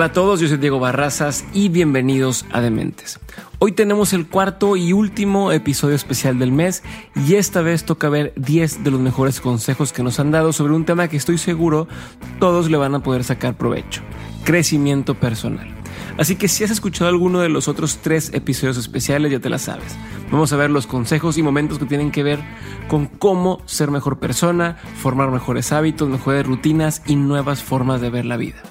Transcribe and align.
Hola 0.00 0.06
a 0.06 0.12
todos, 0.14 0.40
yo 0.40 0.48
soy 0.48 0.56
Diego 0.56 0.80
Barrazas 0.80 1.44
y 1.52 1.68
bienvenidos 1.68 2.46
a 2.52 2.62
Dementes. 2.62 3.20
Hoy 3.58 3.72
tenemos 3.72 4.14
el 4.14 4.26
cuarto 4.26 4.74
y 4.74 4.94
último 4.94 5.52
episodio 5.52 5.94
especial 5.94 6.38
del 6.38 6.52
mes 6.52 6.82
y 7.14 7.34
esta 7.34 7.60
vez 7.60 7.84
toca 7.84 8.08
ver 8.08 8.32
10 8.36 8.82
de 8.82 8.90
los 8.92 8.98
mejores 8.98 9.42
consejos 9.42 9.92
que 9.92 10.02
nos 10.02 10.18
han 10.18 10.30
dado 10.30 10.54
sobre 10.54 10.72
un 10.72 10.86
tema 10.86 11.08
que 11.08 11.18
estoy 11.18 11.36
seguro 11.36 11.86
todos 12.38 12.70
le 12.70 12.78
van 12.78 12.94
a 12.94 13.02
poder 13.02 13.24
sacar 13.24 13.58
provecho, 13.58 14.00
crecimiento 14.42 15.16
personal. 15.16 15.68
Así 16.16 16.36
que 16.36 16.48
si 16.48 16.64
has 16.64 16.70
escuchado 16.70 17.10
alguno 17.10 17.40
de 17.40 17.50
los 17.50 17.68
otros 17.68 17.98
tres 17.98 18.32
episodios 18.32 18.78
especiales 18.78 19.30
ya 19.30 19.40
te 19.40 19.50
la 19.50 19.58
sabes. 19.58 19.98
Vamos 20.32 20.50
a 20.54 20.56
ver 20.56 20.70
los 20.70 20.86
consejos 20.86 21.36
y 21.36 21.42
momentos 21.42 21.78
que 21.78 21.84
tienen 21.84 22.10
que 22.10 22.22
ver 22.22 22.40
con 22.88 23.04
cómo 23.04 23.60
ser 23.66 23.90
mejor 23.90 24.18
persona, 24.18 24.78
formar 24.96 25.30
mejores 25.30 25.72
hábitos, 25.72 26.08
mejores 26.08 26.46
rutinas 26.46 27.02
y 27.04 27.16
nuevas 27.16 27.62
formas 27.62 28.00
de 28.00 28.08
ver 28.08 28.24
la 28.24 28.38
vida. 28.38 28.62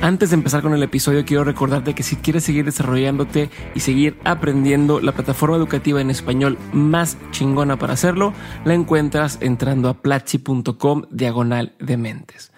Antes 0.00 0.30
de 0.30 0.36
empezar 0.36 0.62
con 0.62 0.74
el 0.74 0.82
episodio, 0.84 1.24
quiero 1.24 1.42
recordarte 1.42 1.92
que 1.92 2.04
si 2.04 2.14
quieres 2.16 2.44
seguir 2.44 2.64
desarrollándote 2.64 3.50
y 3.74 3.80
seguir 3.80 4.16
aprendiendo, 4.22 5.00
la 5.00 5.10
plataforma 5.10 5.56
educativa 5.56 6.00
en 6.00 6.10
español 6.10 6.56
más 6.72 7.18
chingona 7.32 7.78
para 7.78 7.94
hacerlo, 7.94 8.32
la 8.64 8.74
encuentras 8.74 9.38
entrando 9.40 9.88
a 9.88 9.94
platzi.com 9.94 11.02
diagonal 11.10 11.72
de 11.80 11.96
mentes. 11.96 12.52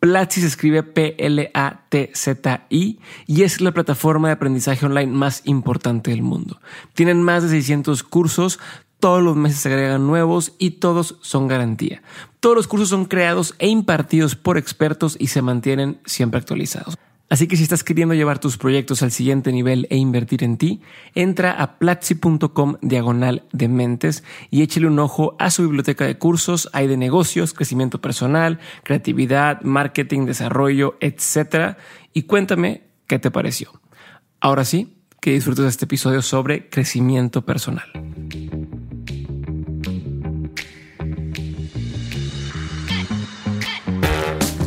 Platzi 0.00 0.40
se 0.40 0.48
escribe 0.48 0.82
P-L-A-T-Z-I 0.82 1.48
y 3.26 3.42
es 3.42 3.60
la 3.60 3.72
plataforma 3.72 4.28
de 4.28 4.34
aprendizaje 4.34 4.84
online 4.84 5.12
más 5.12 5.42
importante 5.44 6.10
del 6.10 6.22
mundo. 6.22 6.58
Tienen 6.94 7.22
más 7.22 7.44
de 7.44 7.50
600 7.50 8.02
cursos 8.02 8.58
todos 9.00 9.22
los 9.22 9.36
meses 9.36 9.60
se 9.60 9.68
agregan 9.68 10.06
nuevos 10.06 10.54
y 10.58 10.72
todos 10.72 11.16
son 11.22 11.48
garantía. 11.48 12.02
Todos 12.38 12.56
los 12.56 12.68
cursos 12.68 12.88
son 12.90 13.06
creados 13.06 13.54
e 13.58 13.68
impartidos 13.68 14.36
por 14.36 14.58
expertos 14.58 15.16
y 15.18 15.28
se 15.28 15.42
mantienen 15.42 15.98
siempre 16.04 16.38
actualizados. 16.38 16.96
Así 17.30 17.46
que 17.46 17.56
si 17.56 17.62
estás 17.62 17.84
queriendo 17.84 18.12
llevar 18.14 18.40
tus 18.40 18.58
proyectos 18.58 19.04
al 19.04 19.12
siguiente 19.12 19.52
nivel 19.52 19.86
e 19.88 19.96
invertir 19.96 20.42
en 20.42 20.56
ti, 20.56 20.82
entra 21.14 21.52
a 21.52 21.78
platzi.com 21.78 22.74
diagonal 22.82 23.44
de 23.52 23.68
mentes 23.68 24.24
y 24.50 24.62
échale 24.62 24.88
un 24.88 24.98
ojo 24.98 25.36
a 25.38 25.50
su 25.50 25.62
biblioteca 25.62 26.04
de 26.04 26.18
cursos. 26.18 26.68
Hay 26.72 26.88
de 26.88 26.96
negocios, 26.96 27.54
crecimiento 27.54 28.00
personal, 28.00 28.58
creatividad, 28.82 29.62
marketing, 29.62 30.26
desarrollo, 30.26 30.96
etc. 31.00 31.76
Y 32.12 32.22
cuéntame 32.22 32.82
qué 33.06 33.20
te 33.20 33.30
pareció. 33.30 33.80
Ahora 34.40 34.64
sí, 34.64 34.96
que 35.20 35.32
disfrutes 35.32 35.62
de 35.62 35.70
este 35.70 35.84
episodio 35.84 36.22
sobre 36.22 36.68
crecimiento 36.68 37.46
personal. 37.46 37.92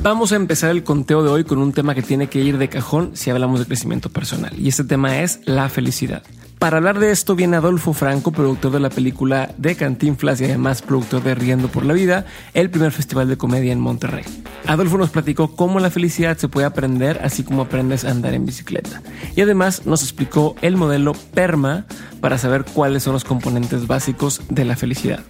Vamos 0.03 0.33
a 0.33 0.35
empezar 0.35 0.69
el 0.69 0.83
conteo 0.83 1.23
de 1.23 1.29
hoy 1.29 1.45
con 1.45 1.59
un 1.59 1.71
tema 1.71 1.95
que 1.95 2.01
tiene 2.01 2.27
que 2.27 2.41
ir 2.41 2.57
de 2.57 2.67
cajón 2.67 3.11
si 3.13 3.29
hablamos 3.29 3.61
de 3.61 3.65
crecimiento 3.65 4.09
personal. 4.09 4.51
Y 4.59 4.67
este 4.67 4.83
tema 4.83 5.21
es 5.21 5.39
la 5.45 5.69
felicidad. 5.69 6.23
Para 6.59 6.75
hablar 6.75 6.99
de 6.99 7.11
esto 7.11 7.35
viene 7.35 7.55
Adolfo 7.55 7.93
Franco, 7.93 8.33
productor 8.33 8.73
de 8.73 8.81
la 8.81 8.89
película 8.89 9.55
de 9.57 9.75
Cantinflas 9.77 10.41
y 10.41 10.43
además 10.43 10.81
productor 10.81 11.23
de 11.23 11.35
Riendo 11.35 11.69
por 11.69 11.85
la 11.85 11.93
Vida, 11.93 12.25
el 12.53 12.69
primer 12.69 12.91
festival 12.91 13.29
de 13.29 13.37
comedia 13.37 13.71
en 13.71 13.79
Monterrey. 13.79 14.25
Adolfo 14.67 14.97
nos 14.97 15.09
platicó 15.09 15.55
cómo 15.55 15.79
la 15.79 15.89
felicidad 15.89 16.37
se 16.37 16.49
puede 16.49 16.67
aprender 16.67 17.21
así 17.23 17.43
como 17.43 17.61
aprendes 17.61 18.03
a 18.03 18.11
andar 18.11 18.33
en 18.33 18.45
bicicleta. 18.45 19.01
Y 19.37 19.41
además 19.41 19.85
nos 19.85 20.03
explicó 20.03 20.57
el 20.61 20.75
modelo 20.75 21.13
PERMA 21.33 21.85
para 22.19 22.37
saber 22.37 22.65
cuáles 22.65 23.03
son 23.03 23.13
los 23.13 23.23
componentes 23.23 23.87
básicos 23.87 24.41
de 24.49 24.65
la 24.65 24.75
felicidad. 24.75 25.23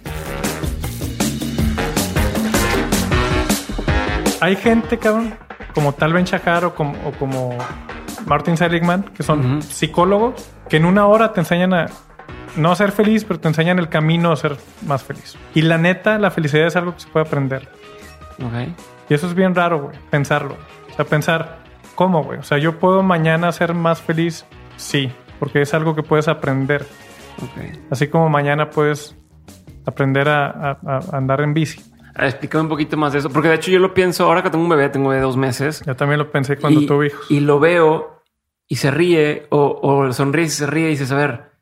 Hay 4.44 4.56
gente, 4.56 4.98
cabrón, 4.98 5.34
como 5.74 5.92
tal 5.94 6.12
Ben 6.12 6.24
Shahar 6.24 6.66
o 6.66 6.74
como, 6.74 7.56
Martin 8.26 8.56
Seligman, 8.56 9.02
que 9.02 9.22
son 9.22 9.62
psicólogos, 9.62 10.50
que 10.68 10.76
en 10.76 10.84
una 10.84 11.06
hora 11.06 11.32
te 11.32 11.40
enseñan 11.40 11.74
a 11.74 11.86
no 12.56 12.70
a 12.70 12.76
ser 12.76 12.92
feliz, 12.92 13.24
pero 13.24 13.40
te 13.40 13.48
enseñan 13.48 13.78
el 13.78 13.88
camino 13.88 14.30
a 14.30 14.36
ser 14.36 14.56
más 14.86 15.02
feliz. 15.02 15.36
Y 15.54 15.62
la 15.62 15.78
neta, 15.78 16.18
la 16.18 16.30
felicidad 16.30 16.66
es 16.66 16.76
algo 16.76 16.94
que 16.94 17.00
se 17.00 17.08
puede 17.08 17.26
aprender. 17.26 17.68
Y 19.08 19.14
eso 19.14 19.26
es 19.26 19.34
bien 19.34 19.54
raro, 19.54 19.82
güey, 19.82 19.96
pensarlo. 20.10 20.56
O 20.90 20.94
sea, 20.94 21.04
pensar, 21.04 21.58
¿cómo, 21.94 22.22
güey? 22.22 22.38
O 22.38 22.42
sea, 22.42 22.58
yo 22.58 22.78
puedo 22.78 23.02
mañana 23.02 23.50
ser 23.50 23.74
más 23.74 24.00
feliz, 24.00 24.46
sí, 24.76 25.10
porque 25.38 25.62
es 25.62 25.74
algo 25.74 25.94
que 25.94 26.02
puedes 26.02 26.28
aprender. 26.28 26.86
Así 27.90 28.08
como 28.08 28.28
mañana 28.28 28.70
puedes 28.70 29.16
aprender 29.86 30.28
a 30.28 30.78
andar 31.12 31.40
en 31.40 31.54
bici. 31.54 31.82
Explícame 32.16 32.62
un 32.62 32.68
poquito 32.68 32.96
más 32.96 33.12
de 33.12 33.18
eso, 33.18 33.30
porque 33.30 33.48
de 33.48 33.56
hecho 33.56 33.70
yo 33.70 33.78
lo 33.78 33.92
pienso 33.92 34.24
ahora 34.24 34.42
que 34.42 34.50
tengo 34.50 34.62
un 34.62 34.70
bebé, 34.70 34.88
tengo 34.88 35.10
de 35.10 35.20
dos 35.20 35.36
meses. 35.36 35.82
Yo 35.84 35.96
también 35.96 36.18
lo 36.18 36.30
pensé 36.30 36.56
cuando 36.56 36.86
tuve 36.86 37.08
hijos. 37.08 37.30
Y 37.30 37.40
lo 37.40 37.58
veo 37.58 38.22
y 38.68 38.76
se 38.76 38.90
ríe 38.90 39.46
o, 39.50 39.80
o 39.82 40.12
sonríe 40.12 40.44
y 40.44 40.48
se 40.48 40.66
ríe 40.66 40.86
y 40.86 40.90
dices, 40.90 41.10
a 41.10 41.16
ver, 41.16 41.52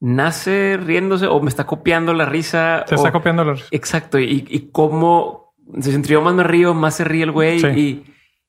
nace 0.00 0.78
riéndose 0.82 1.26
o 1.26 1.40
me 1.40 1.48
está 1.48 1.64
copiando 1.66 2.14
la 2.14 2.26
risa. 2.26 2.84
Se 2.88 2.94
está 2.94 3.12
copiando 3.12 3.44
la 3.44 3.54
risa. 3.54 3.66
Exacto. 3.70 4.18
Y, 4.18 4.46
y 4.48 4.70
cómo 4.70 5.54
se 5.80 5.94
entre 5.94 6.18
más 6.18 6.34
me 6.34 6.44
río, 6.44 6.74
más 6.74 6.96
se 6.96 7.04
ríe 7.04 7.24
el 7.24 7.32
güey. 7.32 7.64
Y, 7.78 8.04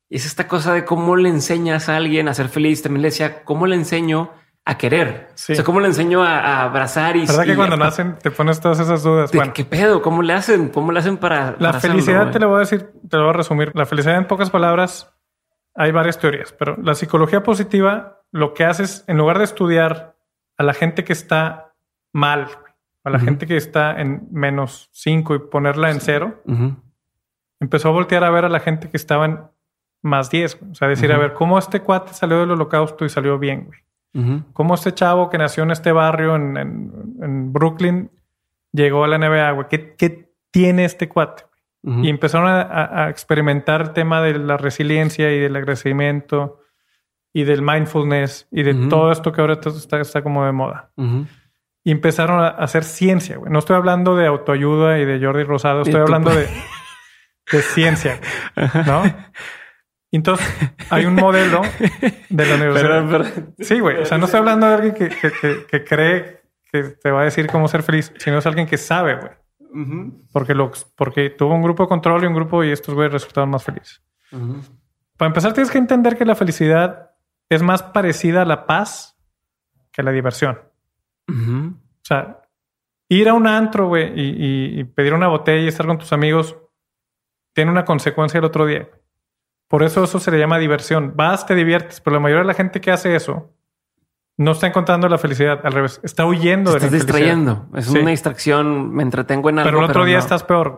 y 0.10 0.16
es 0.16 0.26
esta 0.26 0.48
cosa 0.48 0.74
de 0.74 0.86
cómo 0.86 1.16
le 1.16 1.30
enseñas 1.30 1.90
a 1.90 1.98
alguien 1.98 2.28
a 2.28 2.34
ser 2.34 2.50
feliz. 2.50 2.82
También 2.82 3.02
le 3.02 3.08
decía, 3.08 3.44
¿cómo 3.44 3.66
le 3.68 3.76
enseño 3.76 4.32
a 4.66 4.78
querer. 4.78 5.30
O 5.34 5.38
sea, 5.38 5.64
¿cómo 5.64 5.80
le 5.80 5.88
enseño 5.88 6.24
a, 6.24 6.64
abrazar 6.64 7.18
y... 7.18 7.26
¿Verdad 7.26 7.44
que 7.44 7.56
cuando 7.56 7.78
nacen 7.78 8.16
te 8.22 8.32
pones 8.32 8.62
todas 8.62 8.80
esas 8.80 9.04
dudas? 9.04 9.32
bueno, 9.34 9.54
¿Qué 9.54 9.66
pedo? 9.66 10.02
¿Cómo 10.02 10.22
le 10.22 10.34
hacen? 10.34 10.70
¿Cómo 10.70 10.92
le 10.92 11.00
hacen 11.00 11.18
para... 11.18 11.56
La 11.60 11.74
felicidad, 11.74 12.32
te 12.32 12.40
lo 12.40 12.50
voy 12.50 12.58
a 12.58 12.60
decir, 12.60 12.90
te 13.10 13.18
lo 13.18 13.24
voy 13.24 13.32
a 13.32 13.38
resumir. 13.38 13.72
La 13.76 13.86
felicidad 13.86 14.18
en 14.18 14.28
pocas 14.28 14.50
palabras, 14.50 15.14
hay 15.76 15.92
varias 15.92 16.18
teorías, 16.18 16.54
pero 16.54 16.78
la 16.82 16.96
psicología 16.96 17.44
positiva 17.44 18.22
lo 18.32 18.54
que 18.54 18.64
hace 18.64 18.84
es, 18.84 19.04
en 19.08 19.18
lugar 19.18 19.38
de 19.38 19.44
estudiar 19.44 20.16
a 20.58 20.64
la 20.64 20.74
gente 20.74 21.04
que 21.04 21.14
está 21.14 21.74
mal, 22.14 22.48
a 23.04 23.10
la 23.10 23.20
gente 23.20 23.46
que 23.48 23.58
está 23.58 24.00
en 24.00 24.28
menos 24.32 24.90
cinco 24.94 25.36
y 25.36 25.40
ponerla 25.40 25.92
en 25.92 26.00
cero, 26.00 26.42
empezó 27.60 27.90
a 27.90 27.92
voltear 27.92 28.24
a 28.24 28.30
ver 28.30 28.46
a 28.46 28.50
la 28.50 28.60
gente 28.60 28.90
que 28.90 28.98
estaba 28.98 29.26
en 29.26 29.40
más 30.02 30.30
10. 30.30 30.60
O 30.72 30.76
sea, 30.76 30.88
decir, 30.88 31.12
a 31.12 31.18
ver, 31.18 31.34
¿cómo 31.34 31.58
este 31.58 31.82
cuate 31.82 32.14
salió 32.14 32.40
del 32.40 32.52
holocausto 32.52 33.04
y 33.04 33.10
salió 33.10 33.38
bien, 33.40 33.66
güey? 33.66 33.80
¿Cómo 34.54 34.76
este 34.76 34.94
chavo 34.94 35.30
que 35.30 35.40
nació 35.40 35.64
en 35.64 35.72
este 35.72 35.92
barrio 35.92 36.36
en, 36.36 37.52
Brooklyn 37.52 38.12
llegó 38.72 39.04
a 39.04 39.08
la 39.08 39.18
NBA, 39.18 39.52
güey? 39.52 39.68
¿Qué, 39.70 40.30
tiene 40.52 40.86
este 40.86 41.10
cuate? 41.10 41.46
Y 41.86 42.10
empezaron 42.10 42.48
a, 42.48 43.10
experimentar 43.10 43.82
el 43.82 43.92
tema 43.92 44.22
de 44.22 44.38
la 44.38 44.56
resiliencia 44.56 45.34
y 45.34 45.40
del 45.40 45.56
agradecimiento 45.56 46.60
y 47.34 47.44
del 47.44 47.62
mindfulness 47.62 48.48
y 48.52 48.64
de 48.64 48.88
todo 48.88 49.12
esto 49.12 49.32
que 49.32 49.42
ahora 49.42 49.54
está, 49.54 50.00
está 50.00 50.22
como 50.22 50.46
de 50.46 50.52
moda. 50.52 50.92
Y 51.84 51.92
empezaron 51.92 52.40
a 52.40 52.50
hacer 52.50 52.84
ciencia, 52.84 53.38
güey. 53.38 53.52
No 53.52 53.60
estoy 53.60 53.76
hablando 53.76 54.16
de 54.16 54.28
autoayuda 54.28 55.00
y 55.00 55.06
de 55.06 55.20
Jordi 55.26 55.44
Rosado, 55.44 55.82
estoy 55.82 56.00
hablando 56.00 56.30
de, 56.30 56.48
de 57.52 57.62
ciencia, 57.62 58.22
¿no? 58.86 59.04
Entonces, 60.18 60.48
hay 60.92 61.06
un 61.06 61.16
modelo 61.16 61.64
de 62.30 62.46
la 62.46 62.56
universidad. 62.64 63.26
Sí, 63.58 63.80
güey. 63.80 63.98
O 63.98 64.06
sea, 64.06 64.20
no 64.20 64.26
estoy 64.26 64.40
hablando 64.40 64.68
de 64.68 64.74
alguien 64.74 64.94
que, 64.94 65.84
cree 65.84 66.44
que 66.72 66.84
te 66.84 67.10
va 67.10 67.22
a 67.22 67.24
decir 67.24 67.48
cómo 67.48 67.68
ser 67.68 67.82
feliz, 67.82 68.14
sino 68.18 68.38
es 68.38 68.46
alguien 68.46 68.68
que 68.68 68.78
sabe, 68.78 69.16
güey. 69.16 70.22
porque, 70.32 70.54
lo, 70.54 70.72
porque 70.96 71.32
tuvo 71.32 71.56
un 71.56 71.64
grupo 71.64 71.84
de 71.84 71.90
control 71.90 72.24
y 72.24 72.28
un 72.28 72.36
grupo 72.36 72.64
y 72.64 72.72
estos 72.72 72.94
güeyes 72.94 73.12
resultaron 73.12 73.50
más 73.50 73.64
felices. 73.64 74.04
Para 75.18 75.30
empezar, 75.30 75.52
tienes 75.54 75.72
que 75.72 75.80
entender 75.80 76.16
que 76.16 76.26
la 76.26 76.36
felicidad 76.36 77.10
es 77.50 77.64
más 77.64 77.82
parecida 77.82 78.44
a 78.44 78.46
la 78.46 78.68
paz 78.68 79.18
que 79.92 80.02
a 80.02 80.06
la 80.06 80.12
diversión. 80.12 80.60
O 81.28 82.04
sea, 82.04 82.40
ir 83.10 83.30
a 83.30 83.34
un 83.34 83.48
antro, 83.48 83.88
güey, 83.88 84.12
y, 84.16 84.80
y 84.80 84.84
pedir 84.84 85.16
una 85.16 85.28
botella 85.28 85.64
y 85.64 85.68
estar 85.68 85.88
con 85.88 85.98
tus 85.98 86.14
amigos 86.14 86.56
tiene 87.54 87.72
una 87.72 87.84
consecuencia 87.84 88.38
el 88.38 88.46
otro 88.46 88.68
día. 88.68 88.88
Por 89.74 89.82
eso 89.82 90.04
eso 90.04 90.20
se 90.20 90.30
le 90.30 90.38
llama 90.38 90.60
diversión. 90.60 91.14
Vas, 91.16 91.48
te 91.48 91.56
diviertes, 91.56 92.00
pero 92.00 92.14
la 92.14 92.20
mayoría 92.20 92.44
de 92.44 92.48
la 92.48 92.54
gente 92.54 92.80
que 92.80 92.92
hace 92.92 93.16
eso 93.16 93.50
no 94.38 94.52
está 94.52 94.68
encontrando 94.68 95.10
la 95.10 95.18
felicidad. 95.18 95.62
Al 95.64 95.74
revés, 95.74 96.00
está 96.04 96.28
huyendo 96.28 96.70
de 96.70 96.76
la 96.76 96.80
felicidad. 96.82 97.00
Estás 97.00 97.16
distrayendo. 97.16 97.68
Es 97.76 97.90
una 97.90 98.12
distracción. 98.12 98.94
Me 98.94 99.02
entretengo 99.02 99.50
en 99.50 99.58
algo. 99.58 99.72
Pero 99.72 99.84
el 99.84 99.90
otro 99.90 100.06
día 100.06 100.20
estás 100.20 100.44
peor. 100.44 100.78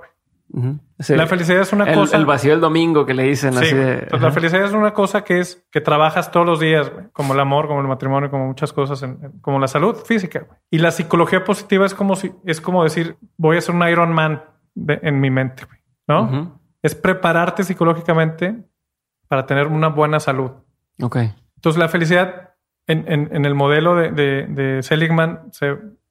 La 1.10 1.28
felicidad 1.28 1.60
es 1.60 1.74
una 1.74 1.94
cosa. 1.94 2.16
El 2.16 2.26
vacío 2.26 2.52
del 2.52 2.62
domingo 2.62 3.06
que 3.06 3.14
le 3.14 3.24
dicen 3.24 3.58
así 3.58 3.76
de. 3.76 4.08
Pues 4.10 4.22
la 4.22 4.32
felicidad 4.32 4.64
es 4.64 4.72
una 4.72 4.94
cosa 4.94 5.26
que 5.26 5.42
es 5.42 5.68
que 5.74 5.82
trabajas 5.82 6.32
todos 6.32 6.46
los 6.46 6.62
días, 6.62 6.90
como 7.12 7.34
el 7.34 7.42
amor, 7.42 7.68
como 7.68 7.82
el 7.82 7.88
matrimonio, 7.90 8.32
como 8.32 8.48
muchas 8.48 8.72
cosas, 8.72 9.06
como 9.42 9.60
la 9.60 9.68
salud 9.68 9.98
física. 10.06 10.48
Y 10.72 10.78
la 10.78 10.92
psicología 10.92 11.44
positiva 11.44 11.86
es 11.86 11.94
como 11.94 12.16
si 12.16 12.32
es 12.46 12.62
como 12.62 12.82
decir 12.86 13.18
voy 13.36 13.58
a 13.58 13.62
ser 13.62 13.76
un 13.76 13.86
Iron 13.90 14.14
Man 14.14 14.42
en 14.88 15.20
mi 15.20 15.32
mente, 15.32 15.64
no? 16.08 16.62
Es 16.82 16.96
prepararte 16.96 17.66
psicológicamente 17.66 18.64
para 19.28 19.46
tener 19.46 19.68
una 19.68 19.90
buena 19.90 20.20
salud. 20.20 20.52
Ok. 21.02 21.18
Entonces, 21.56 21.80
la 21.80 21.90
felicidad 21.90 22.56
en, 22.88 23.46
el 23.46 23.56
modelo 23.56 23.96
de, 23.96 24.80
Seligman, 24.84 25.52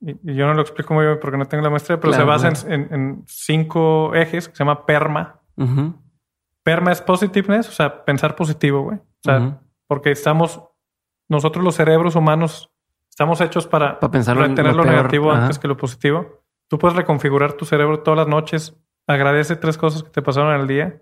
y 0.01 0.35
yo 0.35 0.47
no 0.47 0.55
lo 0.55 0.63
explico 0.63 0.95
muy 0.95 1.05
bien 1.05 1.19
porque 1.21 1.39
no 1.39 1.47
tengo 1.47 1.63
la 1.63 1.71
maestría, 1.71 2.01
pero 2.01 2.13
se 2.13 2.25
basa 2.25 2.53
en, 2.67 3.23
cinco 3.27 4.15
ejes 4.15 4.49
que 4.49 4.57
se 4.57 4.65
llama 4.65 4.87
PERMA. 4.87 5.41
PERMA 6.63 6.93
es 6.93 7.03
positiveness, 7.03 7.69
o 7.69 7.73
sea, 7.73 8.05
pensar 8.05 8.35
positivo, 8.35 8.83
güey. 8.83 8.99
O 8.99 9.23
sea, 9.23 9.61
porque 9.87 10.11
estamos, 10.11 10.63
nosotros 11.29 11.65
los 11.65 11.75
cerebros 11.77 12.17
humanos 12.17 12.71
estamos 13.09 13.41
hechos 13.41 13.67
para, 13.67 14.01
pensar 14.01 14.37
retener 14.37 14.75
lo, 14.75 14.85
negativo 14.85 15.31
antes 15.31 15.59
que 15.59 15.69
lo 15.69 15.77
positivo. 15.77 16.43
Tú 16.69 16.79
puedes 16.79 16.97
reconfigurar 16.97 17.53
tu 17.53 17.65
cerebro 17.65 18.01
todas 18.01 18.19
las 18.19 18.29
noches. 18.29 18.75
Agradece 19.07 19.55
tres 19.55 19.79
cosas 19.79 20.03
que 20.03 20.11
te 20.11 20.23
pasaron 20.23 20.55
en 20.55 20.63
el 20.63 20.67
día 20.67 21.01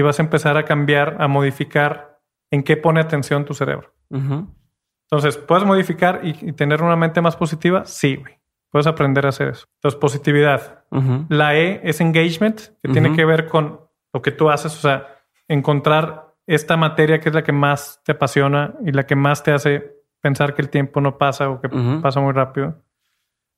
y 0.00 0.02
vas 0.02 0.18
a 0.18 0.22
empezar 0.22 0.56
a 0.56 0.64
cambiar, 0.64 1.18
a 1.20 1.28
modificar 1.28 2.20
en 2.50 2.62
qué 2.62 2.78
pone 2.78 3.00
atención 3.00 3.44
tu 3.44 3.52
cerebro. 3.52 3.92
Entonces, 4.10 5.36
¿puedes 5.36 5.64
modificar 5.64 6.20
y, 6.22 6.52
tener 6.52 6.82
una 6.82 6.96
mente 6.96 7.20
más 7.20 7.36
positiva? 7.36 7.84
Sí, 7.84 8.16
güey. 8.16 8.40
Puedes 8.70 8.86
aprender 8.86 9.26
a 9.26 9.28
hacer 9.28 9.48
eso. 9.48 9.66
Entonces, 9.76 10.00
positividad. 10.00 10.84
La 11.28 11.54
E 11.54 11.82
es 11.84 12.00
engagement, 12.00 12.60
que 12.82 12.90
tiene 12.90 13.14
que 13.14 13.24
ver 13.26 13.46
con 13.46 13.80
lo 14.12 14.22
que 14.22 14.32
tú 14.32 14.48
haces, 14.48 14.74
o 14.74 14.80
sea, 14.80 15.06
encontrar 15.48 16.34
esta 16.46 16.76
materia 16.76 17.20
que 17.20 17.28
es 17.28 17.34
la 17.34 17.44
que 17.44 17.52
más 17.52 18.00
te 18.04 18.12
apasiona 18.12 18.74
y 18.84 18.92
la 18.92 19.04
que 19.04 19.16
más 19.16 19.42
te 19.42 19.52
hace 19.52 19.96
pensar 20.20 20.54
que 20.54 20.62
el 20.62 20.70
tiempo 20.70 21.00
no 21.00 21.18
pasa 21.18 21.50
o 21.50 21.60
que 21.60 21.68
pasa 22.02 22.20
muy 22.20 22.32
rápido. 22.32 22.82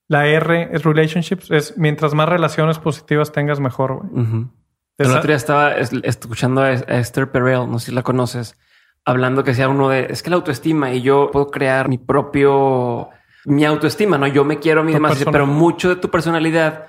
La 0.09 0.27
R 0.27 0.71
es 0.73 0.83
relationships, 0.83 1.51
es 1.51 1.79
mientras 1.79 2.15
más 2.15 2.29
relaciones 2.29 2.79
positivas 2.81 3.31
tengas, 3.31 3.61
mejor. 3.61 4.03
El 4.99 5.11
otro 5.11 5.27
día 5.27 5.37
estaba 5.37 5.75
escuchando 5.75 6.63
a 6.63 6.73
Esther 6.73 7.31
Perel, 7.31 7.71
no 7.71 7.79
sé 7.79 7.87
si 7.87 7.93
la 7.93 8.03
conoces, 8.03 8.59
hablando 9.05 9.43
que 9.45 9.55
sea 9.55 9.69
uno 9.69 9.89
de 9.89 10.07
es 10.11 10.23
que 10.23 10.31
la 10.31 10.37
autoestima 10.37 10.93
y 10.93 11.03
yo 11.03 11.31
puedo 11.33 11.51
crear 11.51 11.89
mi 11.89 11.99
propio, 11.99 13.09
mi 13.45 13.65
autoestima, 13.65 14.19
no? 14.19 14.27
Yo 14.27 14.45
me 14.45 14.59
quiero 14.59 14.83
a 14.83 14.85
mí 14.85 14.93
demás, 14.93 15.23
pero 15.31 15.47
mucho 15.47 15.89
de 15.89 15.97
tu 15.97 16.11
personalidad 16.11 16.87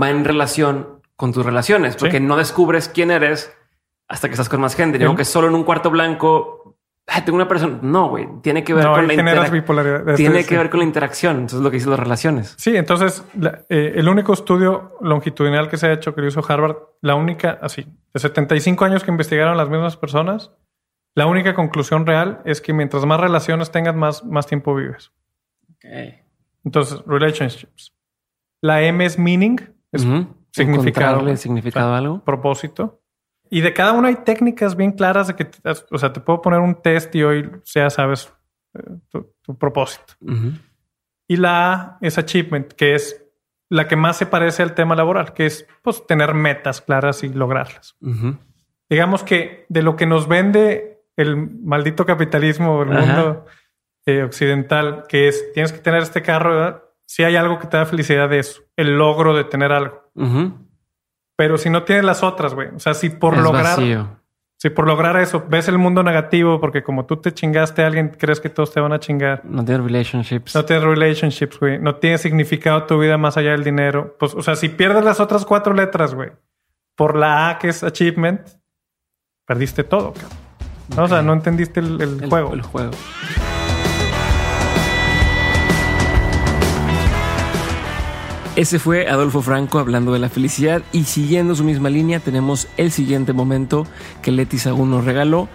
va 0.00 0.10
en 0.10 0.24
relación 0.24 1.00
con 1.16 1.32
tus 1.32 1.44
relaciones, 1.44 1.96
porque 1.96 2.20
no 2.20 2.36
descubres 2.36 2.88
quién 2.88 3.10
eres 3.10 3.52
hasta 4.08 4.28
que 4.28 4.34
estás 4.34 4.48
con 4.48 4.60
más 4.60 4.76
gente. 4.76 4.98
Digo 4.98 5.16
que 5.16 5.24
solo 5.24 5.48
en 5.48 5.54
un 5.54 5.64
cuarto 5.64 5.90
blanco 5.90 6.55
tengo 7.24 7.36
una 7.36 7.48
persona. 7.48 7.78
No, 7.82 8.08
güey, 8.08 8.26
tiene 8.42 8.64
que 8.64 8.74
ver 8.74 8.84
con 8.84 9.06
la 9.06 9.14
interacción. 9.14 10.16
Tiene 10.16 10.44
que 10.44 10.56
ver 10.56 10.70
con 10.70 10.80
la 10.80 10.86
interacción. 10.86 11.36
Entonces, 11.36 11.60
lo 11.60 11.70
que 11.70 11.76
dicen 11.76 11.90
las 11.90 12.00
relaciones. 12.00 12.54
Sí, 12.58 12.76
entonces 12.76 13.24
eh, 13.68 13.92
el 13.96 14.08
único 14.08 14.32
estudio 14.32 14.96
longitudinal 15.00 15.68
que 15.68 15.76
se 15.76 15.86
ha 15.86 15.92
hecho 15.92 16.14
que 16.14 16.20
lo 16.20 16.28
hizo 16.28 16.44
Harvard, 16.46 16.76
la 17.02 17.14
única, 17.14 17.58
así, 17.62 17.86
de 18.12 18.20
75 18.20 18.84
años 18.84 19.04
que 19.04 19.10
investigaron 19.10 19.56
las 19.56 19.68
mismas 19.68 19.96
personas, 19.96 20.52
la 21.14 21.26
única 21.26 21.54
conclusión 21.54 22.06
real 22.06 22.42
es 22.44 22.60
que 22.60 22.72
mientras 22.72 23.06
más 23.06 23.20
relaciones 23.20 23.70
tengas, 23.70 23.94
más, 23.94 24.24
más 24.24 24.46
tiempo 24.46 24.74
vives. 24.74 25.12
Okay. 25.76 26.20
Entonces, 26.64 27.02
relationships. 27.06 27.94
La 28.60 28.82
M 28.82 29.04
es 29.04 29.18
meaning, 29.18 29.56
es 29.92 30.06
significado. 30.50 31.36
significado 31.36 31.94
algo. 31.94 32.24
Propósito. 32.24 33.00
Y 33.50 33.60
de 33.60 33.72
cada 33.72 33.92
una 33.92 34.08
hay 34.08 34.16
técnicas 34.16 34.76
bien 34.76 34.92
claras 34.92 35.28
de 35.28 35.36
que, 35.36 35.50
o 35.90 35.98
sea, 35.98 36.12
te 36.12 36.20
puedo 36.20 36.40
poner 36.40 36.60
un 36.60 36.80
test 36.80 37.14
y 37.14 37.22
hoy 37.22 37.50
ya 37.64 37.90
sabes 37.90 38.32
eh, 38.74 38.80
tu, 39.42 39.58
propósito. 39.58 40.14
Y 41.28 41.36
la 41.36 41.72
A 41.72 41.98
es 42.00 42.18
achievement, 42.18 42.72
que 42.72 42.94
es 42.94 43.24
la 43.68 43.88
que 43.88 43.96
más 43.96 44.16
se 44.16 44.26
parece 44.26 44.62
al 44.62 44.74
tema 44.74 44.94
laboral, 44.94 45.32
que 45.32 45.46
es 45.46 45.66
pues 45.82 46.06
tener 46.06 46.34
metas 46.34 46.80
claras 46.80 47.24
y 47.24 47.28
lograrlas. 47.28 47.96
Digamos 48.88 49.24
que 49.24 49.66
de 49.68 49.82
lo 49.82 49.96
que 49.96 50.06
nos 50.06 50.28
vende 50.28 51.02
el 51.16 51.36
maldito 51.36 52.06
capitalismo, 52.06 52.82
el 52.82 52.90
mundo 52.90 53.46
eh, 54.04 54.22
occidental, 54.22 55.04
que 55.08 55.28
es 55.28 55.52
tienes 55.52 55.72
que 55.72 55.80
tener 55.80 56.02
este 56.02 56.22
carro, 56.22 56.82
si 57.06 57.24
hay 57.24 57.36
algo 57.36 57.58
que 57.58 57.66
te 57.66 57.76
da 57.76 57.86
felicidad 57.86 58.28
de 58.28 58.40
eso, 58.40 58.62
el 58.76 58.98
logro 58.98 59.34
de 59.34 59.44
tener 59.44 59.72
algo. 59.72 60.10
Pero 61.36 61.58
si 61.58 61.70
no 61.70 61.84
tienes 61.84 62.04
las 62.04 62.22
otras, 62.22 62.54
güey. 62.54 62.68
O 62.74 62.80
sea, 62.80 62.94
si 62.94 63.10
por 63.10 63.36
lograr. 63.36 63.78
Si 64.58 64.70
por 64.70 64.86
lograr 64.86 65.18
eso 65.18 65.44
ves 65.46 65.68
el 65.68 65.76
mundo 65.76 66.02
negativo, 66.02 66.58
porque 66.60 66.82
como 66.82 67.04
tú 67.04 67.18
te 67.18 67.32
chingaste 67.32 67.82
a 67.82 67.88
alguien, 67.88 68.08
crees 68.08 68.40
que 68.40 68.48
todos 68.48 68.72
te 68.72 68.80
van 68.80 68.92
a 68.92 68.98
chingar. 68.98 69.42
No 69.44 69.62
tienes 69.62 69.84
relationships. 69.84 70.54
No 70.54 70.64
tienes 70.64 70.82
relationships, 70.82 71.60
güey. 71.60 71.78
No 71.78 71.96
tiene 71.96 72.16
significado 72.16 72.84
tu 72.84 72.98
vida 72.98 73.18
más 73.18 73.36
allá 73.36 73.50
del 73.50 73.64
dinero. 73.64 74.16
Pues, 74.18 74.34
o 74.34 74.42
sea, 74.42 74.56
si 74.56 74.70
pierdes 74.70 75.04
las 75.04 75.20
otras 75.20 75.44
cuatro 75.44 75.74
letras, 75.74 76.14
güey, 76.14 76.30
por 76.94 77.16
la 77.16 77.50
A 77.50 77.58
que 77.58 77.68
es 77.68 77.82
achievement, 77.82 78.40
perdiste 79.44 79.84
todo, 79.84 80.14
cabrón. 80.14 81.04
O 81.04 81.08
sea, 81.08 81.20
no 81.20 81.34
entendiste 81.34 81.80
el 81.80 82.26
juego. 82.26 82.54
El 82.54 82.62
juego. 82.62 82.92
Ese 88.56 88.78
fue 88.78 89.06
Adolfo 89.06 89.42
Franco 89.42 89.78
hablando 89.78 90.14
de 90.14 90.18
la 90.18 90.30
felicidad 90.30 90.80
y 90.90 91.04
siguiendo 91.04 91.54
su 91.54 91.62
misma 91.62 91.90
línea 91.90 92.20
tenemos 92.20 92.68
el 92.78 92.90
siguiente 92.90 93.34
momento 93.34 93.86
que 94.22 94.32
Leti 94.32 94.56
Sagún 94.58 94.90
nos 94.90 95.04
regaló 95.04 95.46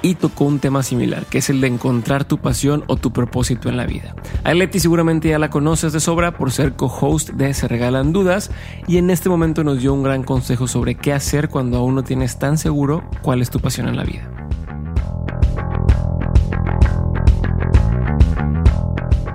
y 0.00 0.14
tocó 0.14 0.44
un 0.44 0.60
tema 0.60 0.84
similar, 0.84 1.26
que 1.26 1.38
es 1.38 1.50
el 1.50 1.60
de 1.60 1.66
encontrar 1.66 2.24
tu 2.24 2.38
pasión 2.38 2.84
o 2.86 2.96
tu 2.96 3.12
propósito 3.12 3.68
en 3.68 3.76
la 3.76 3.84
vida. 3.84 4.14
A 4.44 4.54
Leti 4.54 4.78
seguramente 4.78 5.28
ya 5.28 5.40
la 5.40 5.50
conoces 5.50 5.92
de 5.92 5.98
sobra 5.98 6.36
por 6.36 6.52
ser 6.52 6.74
co-host 6.74 7.30
de 7.30 7.52
Se 7.52 7.66
Regalan 7.66 8.12
Dudas 8.12 8.52
y 8.86 8.98
en 8.98 9.10
este 9.10 9.28
momento 9.28 9.64
nos 9.64 9.80
dio 9.80 9.92
un 9.92 10.04
gran 10.04 10.22
consejo 10.22 10.68
sobre 10.68 10.94
qué 10.94 11.12
hacer 11.12 11.48
cuando 11.48 11.78
aún 11.78 11.96
no 11.96 12.04
tienes 12.04 12.38
tan 12.38 12.58
seguro 12.58 13.02
cuál 13.22 13.42
es 13.42 13.50
tu 13.50 13.58
pasión 13.58 13.88
en 13.88 13.96
la 13.96 14.04
vida. 14.04 14.30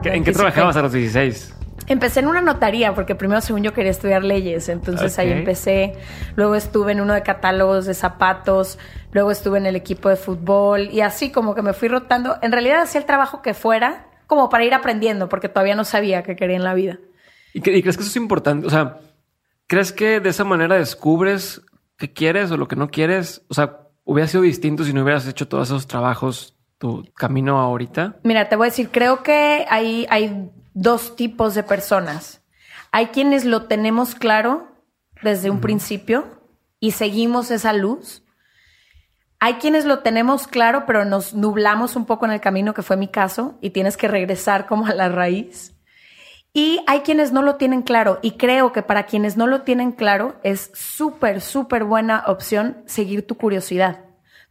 ¿En 0.06 0.24
qué 0.24 0.32
trabajabas 0.32 0.78
a 0.78 0.82
los 0.84 0.94
16? 0.94 1.61
Empecé 1.92 2.22
en 2.22 2.28
una 2.28 2.40
notaría, 2.40 2.96
porque 2.96 3.16
primero, 3.16 3.42
según 3.42 3.64
yo, 3.64 3.74
quería 3.74 3.92
estudiar 3.92 4.24
leyes. 4.24 4.70
Entonces 4.70 5.20
ahí 5.20 5.30
empecé. 5.30 5.94
Luego 6.38 6.56
estuve 6.56 6.94
en 6.94 7.02
uno 7.02 7.14
de 7.14 7.22
catálogos 7.22 7.86
de 7.86 7.94
zapatos. 7.94 8.80
Luego 9.12 9.30
estuve 9.30 9.58
en 9.58 9.66
el 9.66 9.76
equipo 9.76 10.08
de 10.08 10.16
fútbol. 10.16 10.90
Y 10.90 11.02
así 11.02 11.32
como 11.32 11.54
que 11.54 11.62
me 11.62 11.74
fui 11.74 11.90
rotando. 11.90 12.38
En 12.42 12.54
realidad 12.54 12.82
hacía 12.82 13.02
el 13.02 13.06
trabajo 13.06 13.42
que 13.42 13.54
fuera, 13.54 14.08
como 14.26 14.48
para 14.48 14.64
ir 14.64 14.74
aprendiendo, 14.74 15.28
porque 15.28 15.50
todavía 15.50 15.76
no 15.76 15.84
sabía 15.84 16.24
qué 16.24 16.38
quería 16.38 16.56
en 16.56 16.64
la 16.64 16.74
vida. 16.74 16.98
¿Y, 17.54 17.60
crees 17.60 17.84
que 17.84 17.90
eso 17.90 18.10
es 18.10 18.16
importante? 18.16 18.66
O 18.66 18.70
sea, 18.70 19.00
¿crees 19.68 19.92
que 19.92 20.22
de 20.22 20.30
esa 20.30 20.46
manera 20.46 20.78
descubres 20.78 21.62
qué 21.98 22.14
quieres 22.14 22.52
o 22.52 22.58
lo 22.58 22.70
que 22.70 22.78
no 22.78 22.90
quieres? 22.90 23.44
O 23.50 23.54
sea, 23.54 23.80
hubiera 24.06 24.30
sido 24.30 24.44
distinto 24.44 24.86
si 24.86 24.94
no 24.94 25.04
hubieras 25.04 25.28
hecho 25.28 25.50
todos 25.50 25.68
esos 25.68 25.88
trabajos 25.88 26.56
tu 26.78 27.06
camino 27.16 27.60
ahorita? 27.60 28.16
Mira, 28.24 28.50
te 28.50 28.56
voy 28.56 28.68
a 28.68 28.70
decir, 28.70 28.90
creo 28.92 29.22
que 29.22 29.66
hay, 29.70 30.08
hay 30.10 30.50
dos 30.74 31.16
tipos 31.16 31.56
de 31.56 31.64
personas. 31.64 32.42
Hay 32.92 33.08
quienes 33.08 33.46
lo 33.46 33.68
tenemos 33.68 34.16
claro 34.16 34.68
desde 35.22 35.50
un 35.50 35.62
principio 35.62 36.42
y 36.80 36.92
seguimos 36.92 37.52
esa 37.52 37.74
luz. 37.74 38.24
Hay 39.40 39.56
quienes 39.56 39.86
lo 39.86 40.00
tenemos 40.00 40.48
claro, 40.48 40.86
pero 40.86 41.06
nos 41.06 41.34
nublamos 41.34 41.96
un 41.96 42.06
poco 42.06 42.26
en 42.26 42.32
el 42.32 42.42
camino, 42.42 42.74
que 42.74 42.84
fue 42.84 42.98
mi 42.98 43.08
caso, 43.08 43.58
y 43.62 43.72
tienes 43.72 43.98
que 43.98 44.08
regresar 44.08 44.68
como 44.68 44.86
a 44.86 44.94
la 44.94 45.10
raíz. 45.10 45.74
Y 46.54 46.82
hay 46.86 47.00
quienes 47.00 47.32
no 47.32 47.42
lo 47.42 47.56
tienen 47.56 47.82
claro, 47.82 48.20
y 48.22 48.32
creo 48.32 48.72
que 48.72 48.84
para 48.84 49.06
quienes 49.06 49.38
no 49.38 49.48
lo 49.48 49.62
tienen 49.62 49.94
claro 49.94 50.36
es 50.44 50.70
súper, 50.74 51.42
súper 51.42 51.86
buena 51.86 52.24
opción 52.28 52.84
seguir 52.86 53.26
tu 53.26 53.36
curiosidad. 53.36 54.02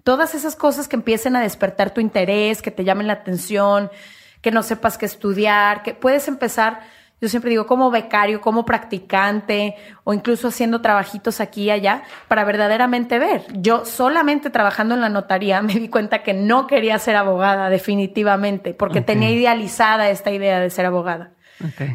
Todas 0.03 0.35
esas 0.35 0.57
cosas 0.57 0.89
que 0.89 0.97
empiecen 0.97 1.37
a 1.37 1.43
despertar 1.43 1.93
tu 1.93 2.01
interés, 2.01 2.63
que 2.63 2.71
te 2.71 2.85
llamen 2.85 3.07
la 3.07 3.13
atención, 3.13 3.91
que 4.41 4.51
no 4.51 4.63
sepas 4.63 4.99
qué 4.99 5.07
estudiar, 5.07 5.83
que 5.83 5.95
puedes 5.95 6.29
empezar, 6.29 6.81
yo 7.21 7.29
siempre 7.29 7.51
digo, 7.51 7.67
como 7.67 7.91
becario, 7.91 8.41
como 8.41 8.65
practicante 8.65 9.77
o 10.05 10.15
incluso 10.15 10.49
haciendo 10.49 10.81
trabajitos 10.81 11.41
aquí 11.41 11.65
y 11.65 11.71
allá 11.71 12.03
para 12.29 12.45
verdaderamente 12.45 13.19
ver. 13.19 13.45
Yo 13.53 13.85
solamente 13.85 14.49
trabajando 14.49 14.95
en 14.95 15.03
la 15.03 15.11
notaría 15.11 15.61
me 15.63 15.75
di 15.75 15.89
cuenta 15.89 16.23
que 16.23 16.33
no 16.33 16.67
quería 16.67 16.99
ser 16.99 17.17
abogada 17.17 17.69
definitivamente 17.69 18.73
porque 18.73 19.03
tenía 19.03 19.31
idealizada 19.31 20.09
esta 20.09 20.31
idea 20.31 20.61
de 20.61 20.71
ser 20.71 20.87
abogada. 20.87 21.33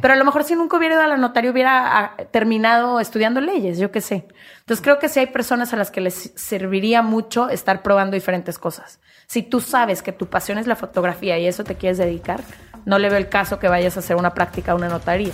Pero 0.01 0.13
a 0.13 0.17
lo 0.17 0.25
mejor 0.25 0.43
si 0.43 0.55
nunca 0.55 0.77
hubiera 0.77 0.95
ido 0.95 1.03
a 1.03 1.07
la 1.07 1.17
notaría 1.17 1.51
hubiera 1.51 1.99
ah, 1.99 2.17
terminado 2.31 2.99
estudiando 2.99 3.41
leyes, 3.41 3.77
yo 3.77 3.91
qué 3.91 4.01
sé. 4.01 4.27
Entonces 4.59 4.83
creo 4.83 4.99
que 4.99 5.09
sí 5.09 5.19
hay 5.19 5.27
personas 5.27 5.73
a 5.73 5.77
las 5.77 5.91
que 5.91 6.01
les 6.01 6.33
serviría 6.35 7.01
mucho 7.01 7.49
estar 7.49 7.81
probando 7.81 8.15
diferentes 8.15 8.59
cosas. 8.59 8.99
Si 9.27 9.41
tú 9.41 9.59
sabes 9.59 10.01
que 10.01 10.11
tu 10.11 10.27
pasión 10.27 10.57
es 10.57 10.67
la 10.67 10.75
fotografía 10.75 11.37
y 11.39 11.47
eso 11.47 11.63
te 11.63 11.75
quieres 11.75 11.97
dedicar, 11.97 12.41
no 12.85 12.99
le 12.99 13.09
veo 13.09 13.17
el 13.17 13.29
caso 13.29 13.59
que 13.59 13.67
vayas 13.67 13.97
a 13.97 13.99
hacer 13.99 14.15
una 14.15 14.33
práctica 14.33 14.73
a 14.73 14.75
una 14.75 14.87
notaría. 14.87 15.33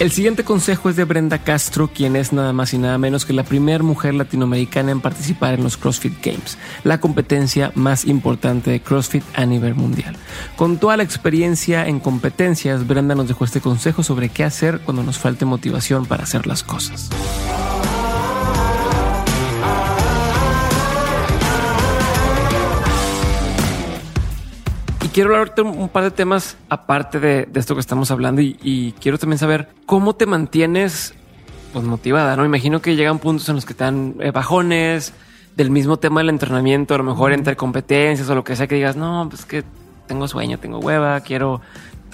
El 0.00 0.10
siguiente 0.12 0.44
consejo 0.44 0.88
es 0.88 0.96
de 0.96 1.04
Brenda 1.04 1.36
Castro, 1.36 1.88
quien 1.88 2.16
es 2.16 2.32
nada 2.32 2.54
más 2.54 2.72
y 2.72 2.78
nada 2.78 2.96
menos 2.96 3.26
que 3.26 3.34
la 3.34 3.42
primera 3.42 3.84
mujer 3.84 4.14
latinoamericana 4.14 4.92
en 4.92 5.02
participar 5.02 5.52
en 5.52 5.62
los 5.62 5.76
CrossFit 5.76 6.24
Games, 6.24 6.56
la 6.84 7.00
competencia 7.00 7.70
más 7.74 8.06
importante 8.06 8.70
de 8.70 8.80
CrossFit 8.80 9.22
a 9.34 9.44
nivel 9.44 9.74
mundial. 9.74 10.16
Con 10.56 10.78
toda 10.78 10.96
la 10.96 11.02
experiencia 11.02 11.86
en 11.86 12.00
competencias, 12.00 12.86
Brenda 12.86 13.14
nos 13.14 13.28
dejó 13.28 13.44
este 13.44 13.60
consejo 13.60 14.02
sobre 14.02 14.30
qué 14.30 14.42
hacer 14.42 14.80
cuando 14.80 15.02
nos 15.02 15.18
falte 15.18 15.44
motivación 15.44 16.06
para 16.06 16.24
hacer 16.24 16.46
las 16.46 16.62
cosas. 16.62 17.10
Quiero 25.12 25.34
hablarte 25.34 25.62
un 25.62 25.88
par 25.88 26.04
de 26.04 26.10
temas 26.10 26.56
aparte 26.68 27.20
de, 27.20 27.48
esto 27.54 27.74
que 27.74 27.80
estamos 27.80 28.10
hablando 28.10 28.40
y, 28.40 28.94
quiero 29.00 29.18
también 29.18 29.38
saber 29.38 29.68
cómo 29.86 30.14
te 30.14 30.26
mantienes 30.26 31.14
pues 31.72 31.84
motivada, 31.84 32.36
¿no? 32.36 32.44
Imagino 32.44 32.80
que 32.82 32.96
llegan 32.96 33.20
puntos 33.20 33.48
en 33.48 33.54
los 33.54 33.64
que 33.64 33.74
te 33.74 33.84
dan 33.84 34.16
eh, 34.18 34.32
bajones 34.32 35.12
del 35.54 35.70
mismo 35.70 35.98
tema 35.98 36.20
del 36.20 36.30
entrenamiento, 36.30 36.94
a 36.94 36.98
lo 36.98 37.04
mejor 37.04 37.32
entre 37.32 37.54
competencias 37.56 38.28
o 38.28 38.34
lo 38.34 38.42
que 38.42 38.56
sea 38.56 38.66
que 38.66 38.74
digas, 38.74 38.96
no, 38.96 39.26
pues 39.28 39.44
que 39.44 39.62
tengo 40.06 40.26
sueño, 40.26 40.58
tengo 40.58 40.78
hueva, 40.78 41.20
quiero, 41.20 41.60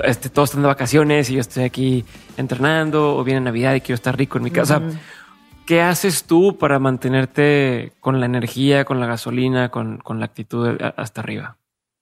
este, 0.05 0.29
todos 0.29 0.51
están 0.51 0.63
de 0.63 0.69
vacaciones 0.69 1.31
y 1.31 1.35
yo 1.35 1.41
estoy 1.41 1.65
aquí 1.65 2.05
entrenando 2.37 3.17
o 3.17 3.25
viene 3.25 3.41
Navidad 3.41 3.75
y 3.75 3.81
quiero 3.81 3.95
estar 3.95 4.17
rico 4.17 4.37
en 4.37 4.45
mi 4.45 4.51
casa. 4.51 4.83
¿Qué 5.65 5.81
haces 5.81 6.25
tú 6.25 6.59
para 6.59 6.79
mantenerte 6.79 7.93
con 8.01 8.21
la 8.21 8.27
energía, 8.27 8.85
con 8.85 9.01
la 9.01 9.07
gasolina, 9.07 9.71
con, 9.71 9.99
con 9.99 10.21
la 10.21 10.27
actitud 10.27 10.79
hasta 10.97 11.23
arriba? 11.23 11.57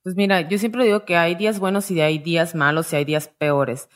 Pues 0.05 0.17
mira, 0.17 0.43
yo 0.43 0.59
siempre 0.59 0.85
digo 0.85 1.07
que 1.07 1.17
hay 1.17 1.35
días 1.35 1.59
buenos 1.59 1.91
y 1.91 1.99
hay 2.03 2.19
días 2.19 2.55
malos 2.55 2.93
y 2.93 2.97
hay 2.97 3.07
días 3.07 3.29
peores. 3.29 3.89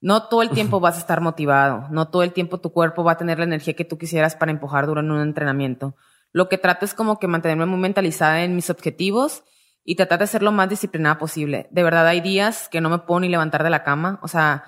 No 0.00 0.26
todo 0.28 0.40
el 0.40 0.48
tiempo 0.48 0.80
vas 0.80 0.96
a 0.96 1.00
estar 1.00 1.20
motivado, 1.20 1.86
no 1.90 2.08
todo 2.08 2.22
el 2.22 2.32
tiempo 2.32 2.60
tu 2.60 2.72
cuerpo 2.72 3.04
va 3.04 3.12
a 3.12 3.18
tener 3.18 3.38
la 3.38 3.44
energía 3.44 3.74
que 3.74 3.84
tú 3.84 3.98
quisieras 3.98 4.34
para 4.34 4.52
empujar 4.52 4.86
durante 4.86 5.12
un 5.12 5.20
entrenamiento. 5.20 5.94
Lo 6.32 6.48
que 6.48 6.56
trato 6.56 6.86
es 6.86 6.94
como 6.94 7.18
que 7.18 7.26
mantenerme 7.26 7.66
muy 7.66 7.78
mentalizada 7.78 8.42
en 8.42 8.56
mis 8.56 8.70
objetivos 8.70 9.44
y 9.84 9.96
tratar 9.96 10.20
de 10.20 10.28
ser 10.28 10.42
lo 10.42 10.50
más 10.50 10.70
disciplinada 10.70 11.18
posible. 11.18 11.68
De 11.70 11.82
verdad 11.82 12.06
hay 12.06 12.22
días 12.22 12.70
que 12.70 12.80
no 12.80 12.88
me 12.88 13.00
puedo 13.00 13.20
ni 13.20 13.28
levantar 13.28 13.62
de 13.62 13.68
la 13.68 13.84
cama, 13.84 14.18
o 14.22 14.28
sea, 14.28 14.64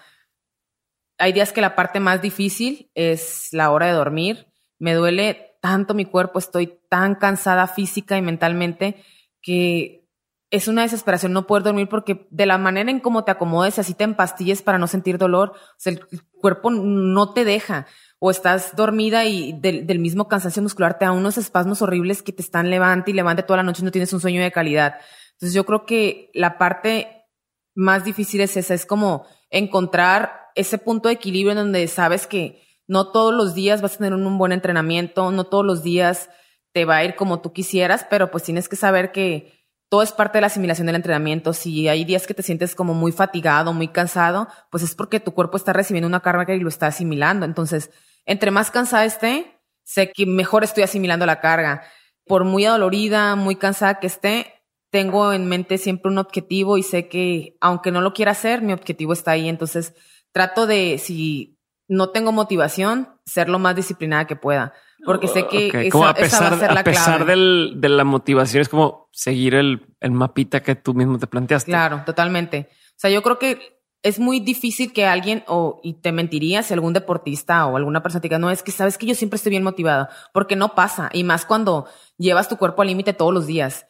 hay 1.16 1.32
días 1.32 1.54
que 1.54 1.62
la 1.62 1.74
parte 1.74 2.00
más 2.00 2.20
difícil 2.20 2.90
es 2.94 3.48
la 3.52 3.70
hora 3.70 3.86
de 3.86 3.92
dormir. 3.92 4.48
Me 4.78 4.92
duele 4.92 5.56
tanto 5.62 5.94
mi 5.94 6.04
cuerpo, 6.04 6.38
estoy 6.38 6.80
tan 6.90 7.14
cansada 7.14 7.66
física 7.66 8.18
y 8.18 8.22
mentalmente 8.22 9.02
que 9.40 10.01
es 10.52 10.68
una 10.68 10.82
desesperación 10.82 11.32
no 11.32 11.46
poder 11.46 11.64
dormir 11.64 11.88
porque 11.88 12.26
de 12.30 12.44
la 12.44 12.58
manera 12.58 12.90
en 12.90 13.00
cómo 13.00 13.24
te 13.24 13.30
acomodes, 13.30 13.78
así 13.78 13.94
te 13.94 14.04
empastilles 14.04 14.60
para 14.60 14.76
no 14.76 14.86
sentir 14.86 15.16
dolor, 15.16 15.54
el 15.86 16.06
cuerpo 16.30 16.70
no 16.70 17.32
te 17.32 17.46
deja 17.46 17.86
o 18.18 18.30
estás 18.30 18.76
dormida 18.76 19.24
y 19.24 19.54
del, 19.54 19.98
mismo 19.98 20.28
cansancio 20.28 20.62
muscular 20.62 20.98
te 20.98 21.06
da 21.06 21.12
unos 21.12 21.38
espasmos 21.38 21.80
horribles 21.80 22.22
que 22.22 22.32
te 22.32 22.42
están 22.42 22.68
levante 22.68 23.10
y 23.10 23.14
levante 23.14 23.42
toda 23.42 23.56
la 23.56 23.62
noche 23.62 23.80
y 23.80 23.86
no 23.86 23.90
tienes 23.90 24.12
un 24.12 24.20
sueño 24.20 24.42
de 24.42 24.52
calidad. 24.52 24.96
Entonces 25.32 25.54
yo 25.54 25.64
creo 25.64 25.86
que 25.86 26.30
la 26.34 26.58
parte 26.58 27.24
más 27.74 28.04
difícil 28.04 28.42
es 28.42 28.54
esa, 28.58 28.74
es 28.74 28.84
como 28.84 29.24
encontrar 29.48 30.50
ese 30.54 30.76
punto 30.76 31.08
de 31.08 31.14
equilibrio 31.14 31.52
en 31.52 31.58
donde 31.58 31.88
sabes 31.88 32.26
que 32.26 32.62
no 32.86 33.10
todos 33.10 33.32
los 33.32 33.54
días 33.54 33.80
vas 33.80 33.94
a 33.94 33.98
tener 33.98 34.12
un 34.12 34.36
buen 34.36 34.52
entrenamiento, 34.52 35.30
no 35.30 35.44
todos 35.44 35.64
los 35.64 35.82
días 35.82 36.28
te 36.72 36.84
va 36.84 36.96
a 36.96 37.04
ir 37.04 37.14
como 37.14 37.40
tú 37.40 37.54
quisieras, 37.54 38.06
pero 38.10 38.30
pues 38.30 38.42
tienes 38.42 38.68
que 38.68 38.76
saber 38.76 39.12
que 39.12 39.61
todo 39.92 40.00
es 40.00 40.12
parte 40.12 40.38
de 40.38 40.40
la 40.40 40.46
asimilación 40.46 40.86
del 40.86 40.96
entrenamiento. 40.96 41.52
Si 41.52 41.86
hay 41.86 42.06
días 42.06 42.26
que 42.26 42.32
te 42.32 42.42
sientes 42.42 42.74
como 42.74 42.94
muy 42.94 43.12
fatigado, 43.12 43.74
muy 43.74 43.88
cansado, 43.88 44.48
pues 44.70 44.82
es 44.82 44.94
porque 44.94 45.20
tu 45.20 45.34
cuerpo 45.34 45.58
está 45.58 45.74
recibiendo 45.74 46.08
una 46.08 46.20
carga 46.20 46.54
y 46.54 46.60
lo 46.60 46.70
está 46.70 46.86
asimilando. 46.86 47.44
Entonces, 47.44 47.90
entre 48.24 48.50
más 48.50 48.70
cansada 48.70 49.04
esté, 49.04 49.60
sé 49.84 50.10
que 50.10 50.24
mejor 50.24 50.64
estoy 50.64 50.82
asimilando 50.82 51.26
la 51.26 51.40
carga. 51.40 51.82
Por 52.24 52.44
muy 52.44 52.64
adolorida, 52.64 53.36
muy 53.36 53.56
cansada 53.56 54.00
que 54.00 54.06
esté, 54.06 54.64
tengo 54.88 55.30
en 55.34 55.46
mente 55.46 55.76
siempre 55.76 56.10
un 56.10 56.16
objetivo 56.16 56.78
y 56.78 56.82
sé 56.84 57.08
que 57.08 57.58
aunque 57.60 57.90
no 57.90 58.00
lo 58.00 58.14
quiera 58.14 58.30
hacer, 58.32 58.62
mi 58.62 58.72
objetivo 58.72 59.12
está 59.12 59.32
ahí. 59.32 59.46
Entonces, 59.46 59.92
trato 60.32 60.66
de, 60.66 60.96
si 60.96 61.58
no 61.88 62.10
tengo 62.10 62.32
motivación, 62.32 63.08
ser 63.24 63.48
lo 63.48 63.58
más 63.58 63.76
disciplinada 63.76 64.26
que 64.26 64.36
pueda 64.36 64.72
porque 65.04 65.28
sé 65.28 65.46
que 65.48 65.88
esa, 65.88 66.08
a 66.08 66.14
pesar, 66.14 66.52
va 66.52 66.56
a 66.56 66.58
ser 66.58 66.72
la 66.72 66.80
a 66.80 66.84
pesar 66.84 67.26
Del, 67.26 67.74
de 67.76 67.88
la 67.88 68.04
motivación 68.04 68.62
es 68.62 68.68
como 68.68 69.08
seguir 69.12 69.54
el, 69.54 69.86
el 70.00 70.12
mapita 70.12 70.62
que 70.62 70.74
tú 70.74 70.94
mismo 70.94 71.18
te 71.18 71.26
planteaste. 71.26 71.70
Claro, 71.70 72.02
totalmente. 72.06 72.68
O 72.70 72.94
sea, 72.96 73.10
yo 73.10 73.22
creo 73.22 73.38
que 73.38 73.80
es 74.02 74.18
muy 74.18 74.40
difícil 74.40 74.92
que 74.92 75.06
alguien, 75.06 75.44
o 75.46 75.80
y 75.82 75.94
te 75.94 76.12
mentiría 76.12 76.62
si 76.62 76.74
algún 76.74 76.92
deportista 76.92 77.66
o 77.66 77.76
alguna 77.76 78.02
persona 78.02 78.20
te 78.20 78.28
diga, 78.28 78.38
no, 78.38 78.50
es 78.50 78.62
que 78.62 78.72
sabes 78.72 78.98
que 78.98 79.06
yo 79.06 79.14
siempre 79.14 79.36
estoy 79.36 79.50
bien 79.50 79.62
motivada, 79.62 80.08
porque 80.32 80.56
no 80.56 80.74
pasa. 80.74 81.10
Y 81.12 81.24
más 81.24 81.44
cuando 81.44 81.86
llevas 82.16 82.48
tu 82.48 82.56
cuerpo 82.56 82.82
al 82.82 82.88
límite 82.88 83.12
todos 83.12 83.34
los 83.34 83.46
días. 83.46 83.86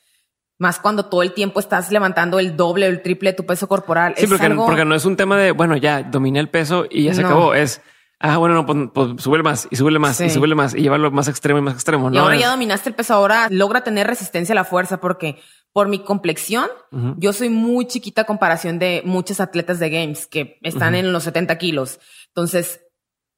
Más 0.62 0.78
cuando 0.78 1.06
todo 1.06 1.22
el 1.22 1.32
tiempo 1.32 1.58
estás 1.58 1.90
levantando 1.90 2.38
el 2.38 2.56
doble 2.56 2.86
o 2.86 2.88
el 2.88 3.02
triple 3.02 3.30
de 3.30 3.36
tu 3.36 3.44
peso 3.44 3.66
corporal. 3.66 4.14
Sí, 4.16 4.28
porque, 4.28 4.48
porque 4.50 4.84
no 4.84 4.94
es 4.94 5.04
un 5.04 5.16
tema 5.16 5.36
de, 5.36 5.50
bueno, 5.50 5.76
ya 5.76 6.04
dominé 6.04 6.38
el 6.38 6.48
peso 6.48 6.86
y 6.88 7.02
ya 7.02 7.14
se 7.14 7.24
acabó. 7.24 7.52
Es 7.52 7.82
ah, 8.22 8.36
bueno, 8.36 8.54
no, 8.54 8.64
pues, 8.64 8.78
pues 8.94 9.22
sube 9.22 9.42
más 9.42 9.66
y 9.70 9.76
sube 9.76 9.98
más 9.98 10.20
y 10.20 10.30
sube 10.30 10.54
más 10.54 10.74
y 10.74 10.82
llevarlo 10.82 11.10
más 11.10 11.26
extremo 11.26 11.58
y 11.58 11.62
más 11.62 11.74
extremo. 11.74 12.12
Y 12.12 12.16
ahora 12.16 12.36
ya 12.36 12.50
dominaste 12.50 12.90
el 12.90 12.94
peso, 12.94 13.14
ahora 13.14 13.48
logra 13.50 13.82
tener 13.82 14.06
resistencia 14.06 14.52
a 14.52 14.56
la 14.56 14.64
fuerza 14.64 15.00
porque 15.00 15.40
por 15.72 15.88
mi 15.88 15.98
complexión, 16.04 16.68
yo 17.16 17.32
soy 17.32 17.48
muy 17.48 17.86
chiquita 17.86 18.22
a 18.22 18.24
comparación 18.24 18.78
de 18.78 19.02
muchos 19.04 19.40
atletas 19.40 19.78
de 19.80 19.90
games 19.90 20.26
que 20.26 20.58
están 20.62 20.94
en 20.94 21.12
los 21.12 21.24
70 21.24 21.56
kilos. 21.58 21.98
Entonces, 22.28 22.80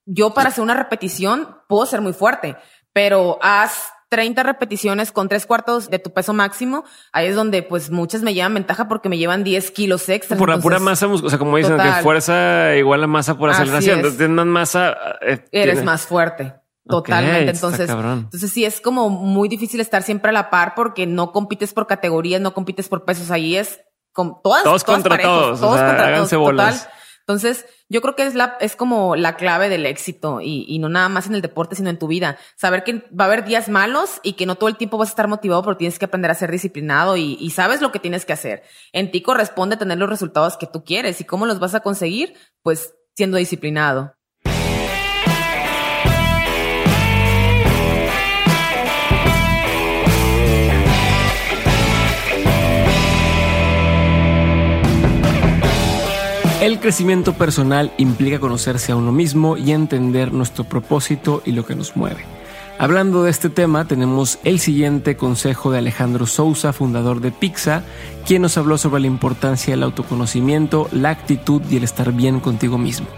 yo 0.05 0.35
para 0.35 0.49
hacer 0.51 0.63
una 0.63 0.75
repetición 0.75 1.57
puedo 1.69 1.87
ser 1.87 2.01
muy 2.01 2.13
fuerte, 2.13 2.57
pero 2.93 3.39
haz 3.41 3.89
30 4.15 4.45
repeticiones 4.45 5.11
con 5.11 5.29
tres 5.29 5.45
cuartos 5.45 5.91
de 5.91 5.99
tu 5.99 6.13
peso 6.13 6.33
máximo, 6.33 6.85
ahí 7.11 7.27
es 7.27 7.35
donde 7.35 7.65
pues 7.65 7.91
muchas 7.91 8.23
me 8.23 8.33
llevan 8.33 8.55
ventaja 8.55 8.87
porque 8.87 9.09
me 9.09 9.19
llevan 9.19 9.43
10 9.43 9.73
kilos 9.73 10.09
extra. 10.09 10.37
Por 10.37 10.51
la 10.51 10.59
pura 10.59 10.79
masa, 10.79 11.09
o 11.09 11.29
sea, 11.29 11.37
como 11.37 11.57
dicen, 11.57 11.77
que 11.77 11.91
fuerza 12.01 12.77
igual 12.77 13.03
a 13.03 13.09
masa 13.09 13.37
por 13.37 13.51
aceleración. 13.51 13.97
Entonces 13.97 14.19
tienes 14.19 14.37
más 14.37 14.47
masa. 14.47 14.97
Eh, 15.21 15.45
Eres 15.51 15.83
más 15.83 16.03
fuerte. 16.03 16.55
Totalmente. 16.87 17.51
entonces, 17.51 17.91
entonces 17.91 18.53
sí 18.53 18.65
es 18.65 18.81
como 18.81 19.11
muy 19.11 19.49
difícil 19.49 19.81
estar 19.81 20.05
siempre 20.05 20.29
a 20.29 20.33
la 20.33 20.49
par 20.49 20.75
porque 20.77 21.09
no 21.09 21.33
compites 21.33 21.73
por 21.73 21.89
categorías, 21.89 22.41
no 22.41 22.55
compites 22.55 22.89
por 22.89 23.05
pesos. 23.05 23.33
Ahí 23.33 23.57
es 23.57 23.81
con 24.13 24.41
todas, 24.45 24.63
todos 24.63 24.85
contra 24.85 25.19
todos, 25.19 25.59
todos 25.59 25.81
contra 25.81 26.15
todos. 26.15 26.31
Total. 26.31 26.75
Entonces, 27.27 27.65
yo 27.89 28.03
creo 28.03 28.15
que 28.17 28.27
es 28.27 28.35
la, 28.35 28.59
es 28.61 28.77
como 28.77 29.17
la 29.17 29.37
clave 29.37 29.71
del 29.71 29.87
éxito 29.87 30.43
y, 30.43 30.67
y, 30.69 30.79
no 30.79 30.91
nada 30.91 31.09
más 31.09 31.27
en 31.27 31.35
el 31.35 31.41
deporte, 31.41 31.75
sino 31.75 31.89
en 31.89 31.99
tu 31.99 32.07
vida. 32.07 32.37
Saber 32.55 32.85
que 32.85 33.05
va 33.19 33.25
a 33.25 33.29
haber 33.29 33.47
días 33.47 33.71
malos 33.71 34.21
y 34.23 34.35
que 34.35 34.45
no 34.45 34.57
todo 34.57 34.69
el 34.69 34.77
tiempo 34.77 34.99
vas 34.99 35.09
a 35.09 35.13
estar 35.13 35.29
motivado, 35.29 35.63
pero 35.63 35.79
tienes 35.79 35.99
que 35.99 36.05
aprender 36.05 36.31
a 36.31 36.35
ser 36.35 36.51
disciplinado 36.51 37.17
y, 37.17 37.39
y 37.41 37.51
sabes 37.51 37.81
lo 37.81 37.93
que 37.93 37.99
tienes 37.99 38.27
que 38.27 38.35
hacer. 38.35 38.63
En 38.93 39.11
ti 39.11 39.23
corresponde 39.23 39.79
tener 39.79 39.97
los 39.97 40.11
resultados 40.11 40.59
que 40.59 40.67
tú 40.67 40.85
quieres 40.85 41.21
y 41.23 41.25
cómo 41.25 41.47
los 41.47 41.61
vas 41.61 41.75
a 41.75 41.81
conseguir, 41.81 42.35
pues 42.63 42.95
siendo 43.17 43.39
disciplinado. 43.39 44.15
El 56.65 56.81
crecimiento 56.81 57.35
personal 57.35 57.93
implica 57.99 58.41
conocerse 58.41 58.91
a 58.91 58.97
uno 58.97 59.13
mismo 59.13 59.59
y 59.59 59.73
entender 59.73 60.33
nuestro 60.33 60.65
propósito 60.65 61.43
y 61.45 61.53
lo 61.53 61.67
que 61.67 61.75
nos 61.75 61.95
mueve. 61.95 62.25
Hablando 62.79 63.23
de 63.23 63.31
este 63.31 63.51
tema, 63.51 63.87
tenemos 63.87 64.39
el 64.45 64.59
siguiente 64.59 65.15
consejo 65.15 65.71
de 65.71 65.77
Alejandro 65.77 66.25
Sousa, 66.25 66.73
fundador 66.73 67.21
de 67.21 67.33
Pixa, 67.33 67.83
quien 68.27 68.41
nos 68.41 68.57
habló 68.57 68.79
sobre 68.79 69.03
la 69.03 69.09
importancia 69.09 69.75
del 69.75 69.83
autoconocimiento, 69.83 70.89
la 70.91 71.11
actitud 71.11 71.61
y 71.69 71.77
el 71.77 71.85
estar 71.85 72.11
bien 72.13 72.41
contigo 72.41 72.79
mismo. 72.79 73.09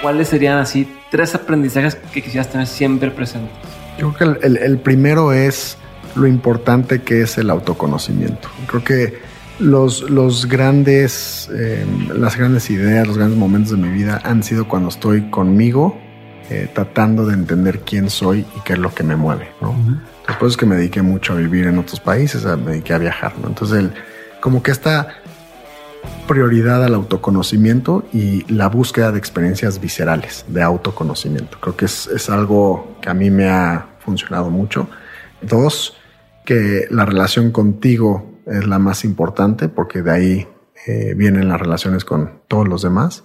¿Cuáles 0.00 0.28
serían 0.28 0.56
así 0.56 0.90
tres 1.10 1.34
aprendizajes 1.34 1.96
que 1.96 2.22
quisieras 2.22 2.48
tener 2.48 2.66
siempre 2.66 3.10
presentes? 3.10 3.52
Yo 3.98 4.14
creo 4.14 4.38
que 4.38 4.46
el 4.46 4.78
primero 4.78 5.34
es 5.34 5.76
lo 6.14 6.26
importante 6.26 7.02
que 7.02 7.22
es 7.22 7.38
el 7.38 7.50
autoconocimiento. 7.50 8.48
Creo 8.66 8.84
que 8.84 9.18
los, 9.58 10.08
los 10.10 10.46
grandes, 10.46 11.48
eh, 11.52 11.84
las 12.14 12.36
grandes 12.36 12.70
ideas, 12.70 13.06
los 13.06 13.16
grandes 13.16 13.38
momentos 13.38 13.72
de 13.72 13.78
mi 13.78 13.88
vida 13.88 14.20
han 14.24 14.42
sido 14.42 14.66
cuando 14.66 14.88
estoy 14.88 15.30
conmigo, 15.30 15.98
eh, 16.50 16.68
tratando 16.74 17.26
de 17.26 17.34
entender 17.34 17.80
quién 17.80 18.10
soy 18.10 18.40
y 18.56 18.60
qué 18.64 18.74
es 18.74 18.78
lo 18.78 18.92
que 18.94 19.02
me 19.02 19.16
mueve. 19.16 19.48
¿no? 19.60 19.74
Después 20.26 20.52
es 20.52 20.56
que 20.56 20.66
me 20.66 20.76
dediqué 20.76 21.02
mucho 21.02 21.32
a 21.32 21.36
vivir 21.36 21.66
en 21.66 21.78
otros 21.78 22.00
países, 22.00 22.44
me 22.44 22.72
dediqué 22.72 22.94
a 22.94 22.98
viajar. 22.98 23.34
¿no? 23.38 23.48
Entonces, 23.48 23.78
el, 23.78 23.92
como 24.40 24.62
que 24.62 24.70
esta 24.70 25.08
prioridad 26.26 26.84
al 26.84 26.94
autoconocimiento 26.94 28.04
y 28.12 28.44
la 28.52 28.68
búsqueda 28.68 29.12
de 29.12 29.18
experiencias 29.18 29.80
viscerales 29.80 30.44
de 30.48 30.62
autoconocimiento. 30.62 31.58
Creo 31.60 31.76
que 31.76 31.84
es, 31.84 32.06
es 32.08 32.28
algo 32.28 32.96
que 33.00 33.10
a 33.10 33.14
mí 33.14 33.30
me 33.30 33.48
ha 33.48 33.86
funcionado 34.00 34.50
mucho. 34.50 34.88
Dos, 35.40 35.96
que 36.44 36.86
la 36.90 37.04
relación 37.04 37.50
contigo 37.50 38.40
es 38.46 38.66
la 38.66 38.78
más 38.78 39.04
importante 39.04 39.68
porque 39.68 40.02
de 40.02 40.10
ahí 40.10 40.48
eh, 40.86 41.14
vienen 41.16 41.48
las 41.48 41.60
relaciones 41.60 42.04
con 42.04 42.42
todos 42.48 42.68
los 42.68 42.82
demás 42.82 43.24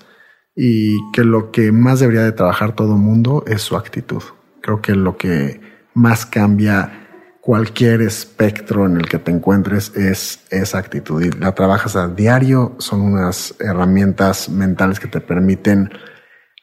y 0.56 0.98
que 1.12 1.24
lo 1.24 1.52
que 1.52 1.72
más 1.72 2.00
debería 2.00 2.24
de 2.24 2.32
trabajar 2.32 2.76
todo 2.76 2.98
mundo 2.98 3.44
es 3.48 3.62
su 3.62 3.76
actitud. 3.76 4.24
Creo 4.62 4.82
que 4.82 4.96
lo 4.96 5.18
que 5.18 5.62
más 5.94 6.26
cambia 6.26 7.08
cualquier 7.42 8.02
espectro 8.02 8.86
en 8.86 8.98
el 8.98 9.08
que 9.08 9.18
te 9.18 9.32
encuentres 9.32 9.96
es 9.96 10.46
esa 10.52 10.78
actitud 10.78 11.24
y 11.24 11.32
la 11.32 11.54
trabajas 11.54 11.96
a 11.96 12.08
diario, 12.08 12.76
son 12.78 13.02
unas 13.02 13.56
herramientas 13.60 14.50
mentales 14.50 15.00
que 15.00 15.08
te 15.08 15.22
permiten 15.22 15.90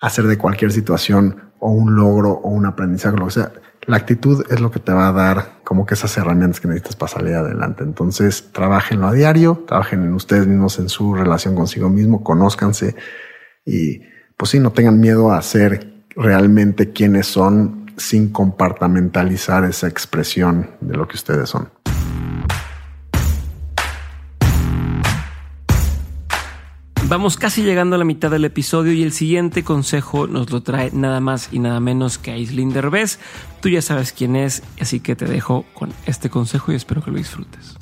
hacer 0.01 0.27
de 0.27 0.39
cualquier 0.39 0.73
situación 0.73 1.53
o 1.59 1.71
un 1.71 1.97
logro 1.97 2.33
o 2.33 2.51
un 2.51 2.67
aprendizaje, 2.67 3.17
lo 3.17 3.27
que 3.27 3.33
sea. 3.33 3.53
La 3.87 3.97
actitud 3.97 4.45
es 4.51 4.61
lo 4.61 4.71
que 4.71 4.81
te 4.81 4.93
va 4.93 5.09
a 5.09 5.13
dar 5.13 5.56
como 5.67 5.85
que 5.85 5.95
esas 5.95 6.17
herramientas 6.17 6.61
que 6.61 6.69
necesitas 6.69 6.95
para 6.95 7.11
salir 7.11 7.35
adelante. 7.35 7.83
Entonces, 7.83 8.51
trabajenlo 8.53 9.09
a 9.09 9.13
diario, 9.13 9.65
trabajen 9.67 10.05
en 10.05 10.13
ustedes 10.13 10.47
mismos, 10.47 10.79
en 10.79 10.89
su 10.89 11.13
relación 11.13 11.57
consigo 11.57 11.91
mismo, 11.91 12.23
conózcanse 12.23 12.95
y 13.65 14.01
pues 14.37 14.53
sí, 14.53 14.61
no 14.61 14.71
tengan 14.71 15.01
miedo 15.01 15.33
a 15.33 15.43
ser 15.43 16.05
realmente 16.15 16.93
quienes 16.93 17.27
son 17.27 17.87
sin 17.97 18.29
compartamentalizar 18.29 19.65
esa 19.65 19.89
expresión 19.89 20.71
de 20.81 20.97
lo 20.97 21.09
que 21.09 21.17
ustedes 21.17 21.49
son. 21.49 21.69
Vamos 27.09 27.37
casi 27.37 27.63
llegando 27.63 27.95
a 27.95 28.01
la 28.01 28.05
mitad 28.05 28.33
del 28.33 28.45
episodio 28.45 28.93
y 28.93 29.05
el 29.05 29.13
siguiente 29.13 29.63
consejo 29.63 30.27
nos 30.27 30.51
lo 30.51 30.65
trae 30.65 30.91
nada 30.93 31.21
más 31.21 31.51
y 31.53 31.61
nada 31.61 31.79
menos 31.79 32.19
que 32.19 32.33
Aislinn 32.33 32.73
Derbez. 32.73 33.21
Tú 33.61 33.69
ya 33.69 33.81
sabes 33.81 34.13
quién 34.13 34.35
es, 34.35 34.65
así 34.81 34.99
que 34.99 35.15
te 35.15 35.25
dejo 35.25 35.65
con 35.73 35.93
este 36.07 36.31
consejo 36.31 36.73
y 36.73 36.75
espero 36.75 37.05
que 37.05 37.13
lo 37.13 37.19
disfrutes. 37.19 37.77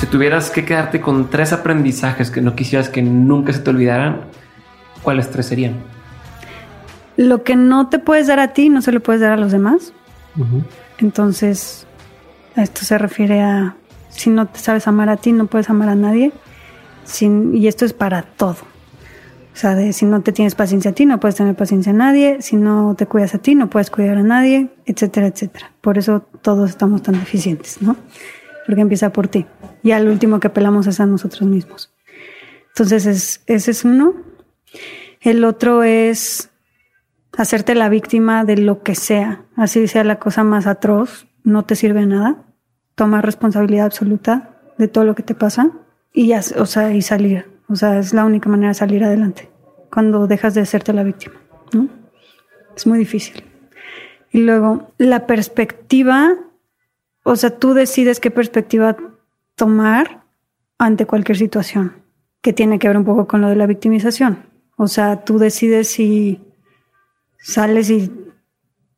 Si 0.00 0.06
tuvieras 0.06 0.50
que 0.50 0.66
quedarte 0.66 1.00
con 1.00 1.30
tres 1.30 1.54
aprendizajes 1.54 2.30
que 2.30 2.42
no 2.42 2.54
quisieras 2.54 2.90
que 2.90 3.00
nunca 3.00 3.54
se 3.54 3.60
te 3.60 3.70
olvidaran, 3.70 4.20
¿cuáles 5.00 5.30
tres 5.30 5.46
serían? 5.46 5.76
Lo 7.16 7.42
que 7.42 7.56
no 7.56 7.88
te 7.88 8.00
puedes 8.00 8.26
dar 8.26 8.38
a 8.38 8.52
ti, 8.52 8.68
no 8.68 8.82
se 8.82 8.92
lo 8.92 9.00
puedes 9.00 9.22
dar 9.22 9.32
a 9.32 9.38
los 9.38 9.50
demás. 9.50 9.94
Entonces, 10.98 11.86
esto 12.56 12.84
se 12.84 12.98
refiere 12.98 13.40
a 13.40 13.76
si 14.08 14.30
no 14.30 14.46
te 14.46 14.58
sabes 14.58 14.86
amar 14.88 15.08
a 15.08 15.16
ti, 15.16 15.32
no 15.32 15.46
puedes 15.46 15.70
amar 15.70 15.88
a 15.88 15.94
nadie. 15.94 16.32
Y 17.20 17.66
esto 17.66 17.84
es 17.84 17.92
para 17.92 18.22
todo. 18.22 18.56
O 19.52 19.56
sea, 19.56 19.74
de 19.74 19.92
si 19.92 20.04
no 20.06 20.22
te 20.22 20.32
tienes 20.32 20.54
paciencia 20.54 20.92
a 20.92 20.94
ti, 20.94 21.06
no 21.06 21.18
puedes 21.18 21.36
tener 21.36 21.54
paciencia 21.54 21.90
a 21.92 21.94
nadie. 21.94 22.40
Si 22.40 22.56
no 22.56 22.94
te 22.96 23.06
cuidas 23.06 23.34
a 23.34 23.38
ti, 23.38 23.54
no 23.54 23.68
puedes 23.68 23.90
cuidar 23.90 24.18
a 24.18 24.22
nadie, 24.22 24.70
etcétera, 24.86 25.26
etcétera. 25.26 25.72
Por 25.80 25.98
eso 25.98 26.24
todos 26.42 26.70
estamos 26.70 27.02
tan 27.02 27.18
deficientes, 27.18 27.82
¿no? 27.82 27.96
Porque 28.66 28.80
empieza 28.80 29.12
por 29.12 29.28
ti. 29.28 29.46
Y 29.82 29.90
al 29.92 30.08
último 30.08 30.38
que 30.40 30.48
apelamos 30.48 30.86
es 30.86 31.00
a 31.00 31.06
nosotros 31.06 31.42
mismos. 31.42 31.92
Entonces, 32.68 33.06
es, 33.06 33.42
ese 33.46 33.72
es 33.72 33.84
uno. 33.84 34.14
El 35.20 35.44
otro 35.44 35.82
es 35.82 36.50
hacerte 37.36 37.74
la 37.74 37.88
víctima 37.88 38.44
de 38.44 38.56
lo 38.56 38.82
que 38.82 38.94
sea, 38.94 39.42
así 39.56 39.88
sea 39.88 40.04
la 40.04 40.18
cosa 40.18 40.44
más 40.44 40.66
atroz, 40.66 41.26
no 41.44 41.64
te 41.64 41.76
sirve 41.76 42.06
nada. 42.06 42.44
Tomar 42.94 43.24
responsabilidad 43.24 43.86
absoluta 43.86 44.50
de 44.78 44.88
todo 44.88 45.04
lo 45.04 45.14
que 45.14 45.22
te 45.22 45.34
pasa 45.34 45.70
y 46.12 46.28
ya, 46.28 46.40
o 46.58 46.66
sea, 46.66 46.92
y 46.92 47.02
salir. 47.02 47.46
O 47.68 47.76
sea, 47.76 47.98
es 47.98 48.12
la 48.12 48.24
única 48.24 48.48
manera 48.48 48.68
de 48.68 48.74
salir 48.74 49.04
adelante. 49.04 49.48
Cuando 49.92 50.26
dejas 50.26 50.54
de 50.54 50.60
hacerte 50.60 50.92
la 50.92 51.04
víctima, 51.04 51.36
¿no? 51.72 51.88
Es 52.76 52.86
muy 52.86 52.98
difícil. 52.98 53.44
Y 54.32 54.40
luego, 54.40 54.92
la 54.98 55.26
perspectiva, 55.26 56.36
o 57.24 57.36
sea, 57.36 57.58
tú 57.58 57.74
decides 57.74 58.20
qué 58.20 58.30
perspectiva 58.30 58.96
tomar 59.54 60.24
ante 60.78 61.06
cualquier 61.06 61.36
situación, 61.36 61.94
que 62.40 62.52
tiene 62.52 62.78
que 62.78 62.88
ver 62.88 62.96
un 62.96 63.04
poco 63.04 63.26
con 63.26 63.40
lo 63.40 63.48
de 63.48 63.56
la 63.56 63.66
victimización. 63.66 64.46
O 64.76 64.88
sea, 64.88 65.24
tú 65.24 65.38
decides 65.38 65.88
si 65.88 66.40
sales 67.38 67.90
y 67.90 68.10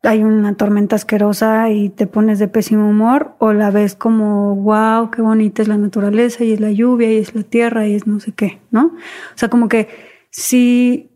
hay 0.02 0.24
una 0.24 0.54
tormenta 0.54 0.96
asquerosa 0.96 1.70
y 1.70 1.88
te 1.88 2.06
pones 2.06 2.38
de 2.38 2.48
pésimo 2.48 2.88
humor 2.88 3.34
o 3.38 3.52
la 3.52 3.70
ves 3.70 3.94
como, 3.94 4.56
wow, 4.56 5.10
qué 5.10 5.22
bonita 5.22 5.62
es 5.62 5.68
la 5.68 5.78
naturaleza 5.78 6.42
y 6.42 6.52
es 6.52 6.60
la 6.60 6.72
lluvia 6.72 7.12
y 7.12 7.18
es 7.18 7.34
la 7.34 7.42
tierra 7.42 7.86
y 7.86 7.94
es 7.94 8.06
no 8.06 8.18
sé 8.18 8.32
qué, 8.32 8.60
¿no? 8.70 8.86
O 8.86 9.36
sea, 9.36 9.48
como 9.48 9.68
que 9.68 9.88
si 10.30 11.10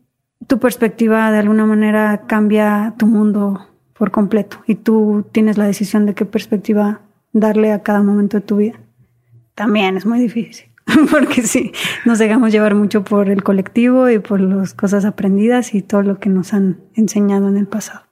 tu 0.47 0.59
perspectiva 0.59 1.31
de 1.31 1.39
alguna 1.39 1.65
manera 1.65 2.23
cambia 2.27 2.93
tu 2.97 3.07
mundo 3.07 3.67
por 3.93 4.11
completo 4.11 4.61
y 4.67 4.75
tú 4.75 5.25
tienes 5.31 5.57
la 5.57 5.65
decisión 5.65 6.05
de 6.05 6.13
qué 6.13 6.25
perspectiva 6.25 7.01
darle 7.33 7.73
a 7.73 7.83
cada 7.83 8.01
momento 8.01 8.37
de 8.37 8.41
tu 8.41 8.57
vida. 8.57 8.79
También 9.53 9.97
es 9.97 10.05
muy 10.05 10.19
difícil, 10.19 10.69
porque 11.11 11.41
sí, 11.41 11.73
nos 12.05 12.19
dejamos 12.19 12.53
llevar 12.53 12.75
mucho 12.75 13.03
por 13.03 13.29
el 13.29 13.43
colectivo 13.43 14.09
y 14.09 14.19
por 14.19 14.39
las 14.39 14.73
cosas 14.73 15.03
aprendidas 15.03 15.73
y 15.73 15.81
todo 15.81 16.03
lo 16.03 16.19
que 16.19 16.29
nos 16.29 16.53
han 16.53 16.77
enseñado 16.93 17.49
en 17.49 17.57
el 17.57 17.67
pasado. 17.67 18.06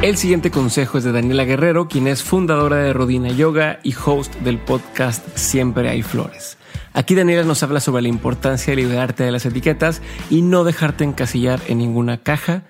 El 0.00 0.16
siguiente 0.16 0.52
consejo 0.52 0.98
es 0.98 1.02
de 1.02 1.10
Daniela 1.10 1.44
Guerrero, 1.44 1.88
quien 1.88 2.06
es 2.06 2.22
fundadora 2.22 2.76
de 2.76 2.92
Rodina 2.92 3.30
Yoga 3.30 3.80
y 3.82 3.96
host 3.96 4.32
del 4.36 4.58
podcast 4.60 5.26
Siempre 5.36 5.88
hay 5.88 6.02
flores. 6.02 6.56
Aquí 6.92 7.16
Daniela 7.16 7.42
nos 7.42 7.64
habla 7.64 7.80
sobre 7.80 8.02
la 8.02 8.08
importancia 8.08 8.70
de 8.70 8.76
liberarte 8.76 9.24
de 9.24 9.32
las 9.32 9.44
etiquetas 9.44 10.00
y 10.30 10.42
no 10.42 10.62
dejarte 10.62 11.02
encasillar 11.02 11.58
en 11.66 11.78
ninguna 11.78 12.18
caja. 12.18 12.62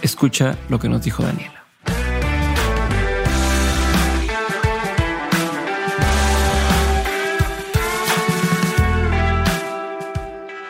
Escucha 0.00 0.56
lo 0.68 0.78
que 0.78 0.88
nos 0.88 1.02
dijo 1.02 1.24
Daniela. 1.24 1.64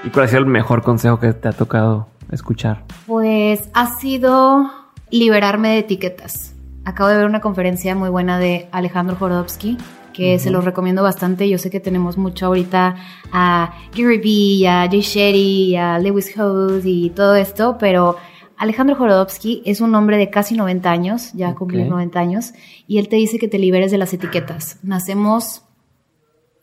¿Y 0.03 0.09
cuál 0.09 0.25
ha 0.25 0.29
sido 0.29 0.41
el 0.41 0.47
mejor 0.47 0.83
consejo 0.83 1.21
que 1.21 1.35
te 1.35 1.49
ha 1.49 1.53
tocado 1.53 2.09
escuchar? 2.31 2.85
Pues 3.07 3.69
ha 3.75 3.99
sido 3.99 4.86
liberarme 5.11 5.71
de 5.71 5.79
etiquetas. 5.79 6.55
Acabo 6.85 7.09
de 7.09 7.17
ver 7.17 7.27
una 7.27 7.41
conferencia 7.41 7.95
muy 7.95 8.11
buena 8.11 8.39
de 8.39 8.69
Alejandro 8.73 9.17
Jorodowski, 9.17 9.77
que 10.13 10.39
se 10.39 10.51
los 10.51 10.65
recomiendo 10.65 11.03
bastante. 11.03 11.49
Yo 11.49 11.59
sé 11.59 11.69
que 11.69 11.81
tenemos 11.81 12.17
mucho 12.17 12.47
ahorita 12.47 12.97
a 13.33 13.75
Gary 13.95 14.19
Vee, 14.19 14.69
a 14.69 14.89
Jay 14.89 15.01
Shetty, 15.01 15.77
a 15.77 15.99
Lewis 15.99 16.33
Howes 16.37 16.85
y 16.87 17.11
todo 17.11 17.35
esto, 17.35 17.77
pero 17.79 18.17
Alejandro 18.57 18.97
Jorodowski 18.97 19.63
es 19.67 19.81
un 19.81 19.95
hombre 19.95 20.17
de 20.17 20.31
casi 20.31 20.55
90 20.55 20.91
años, 20.91 21.33
ya 21.35 21.55
cumplió 21.55 21.85
90 21.85 22.19
años, 22.19 22.53
y 22.87 22.99
él 22.99 23.09
te 23.09 23.17
dice 23.17 23.39
que 23.39 23.49
te 23.49 23.59
liberes 23.59 23.91
de 23.91 23.99
las 23.99 24.15
etiquetas. 24.15 24.79
Nacemos 24.83 25.63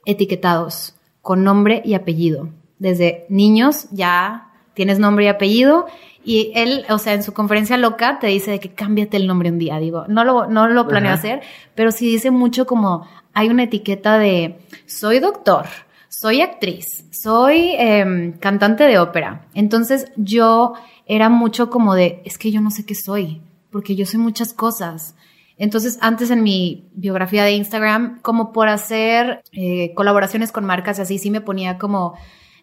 etiquetados 0.05 0.95
con 1.21 1.43
nombre 1.43 1.81
y 1.85 1.93
apellido. 1.93 2.49
Desde 2.79 3.25
niños 3.29 3.87
ya 3.91 4.49
tienes 4.73 4.97
nombre 4.97 5.25
y 5.25 5.27
apellido 5.27 5.85
y 6.23 6.51
él, 6.55 6.85
o 6.89 6.97
sea, 6.97 7.13
en 7.13 7.23
su 7.23 7.33
conferencia 7.33 7.77
loca 7.77 8.19
te 8.19 8.27
dice 8.27 8.51
de 8.51 8.59
que 8.59 8.73
cámbiate 8.73 9.17
el 9.17 9.27
nombre 9.27 9.49
un 9.49 9.59
día. 9.59 9.77
Digo, 9.79 10.05
no 10.07 10.23
lo, 10.23 10.47
no 10.47 10.67
lo 10.67 10.87
planeo 10.87 11.11
hacer, 11.11 11.41
pero 11.75 11.91
sí 11.91 12.07
dice 12.07 12.31
mucho 12.31 12.65
como 12.65 13.07
hay 13.33 13.49
una 13.49 13.63
etiqueta 13.63 14.17
de 14.17 14.59
soy 14.85 15.19
doctor, 15.19 15.65
soy 16.07 16.41
actriz, 16.41 17.05
soy 17.11 17.71
em, 17.77 18.33
cantante 18.33 18.85
de 18.85 18.99
ópera. 18.99 19.45
Entonces 19.53 20.11
yo 20.15 20.73
era 21.05 21.29
mucho 21.29 21.69
como 21.69 21.95
de, 21.95 22.21
es 22.25 22.37
que 22.37 22.51
yo 22.51 22.61
no 22.61 22.71
sé 22.71 22.85
qué 22.85 22.95
soy, 22.95 23.41
porque 23.71 23.95
yo 23.95 24.05
soy 24.05 24.19
muchas 24.19 24.53
cosas. 24.53 25.15
Entonces, 25.57 25.99
antes 26.01 26.31
en 26.31 26.41
mi 26.41 26.89
biografía 26.93 27.43
de 27.43 27.53
Instagram, 27.53 28.19
como 28.21 28.51
por 28.53 28.69
hacer 28.69 29.43
eh, 29.51 29.93
colaboraciones 29.93 30.51
con 30.51 30.65
marcas 30.65 30.97
y 30.97 31.03
así, 31.03 31.19
sí 31.19 31.29
me 31.29 31.41
ponía 31.41 31.77
como 31.77 32.15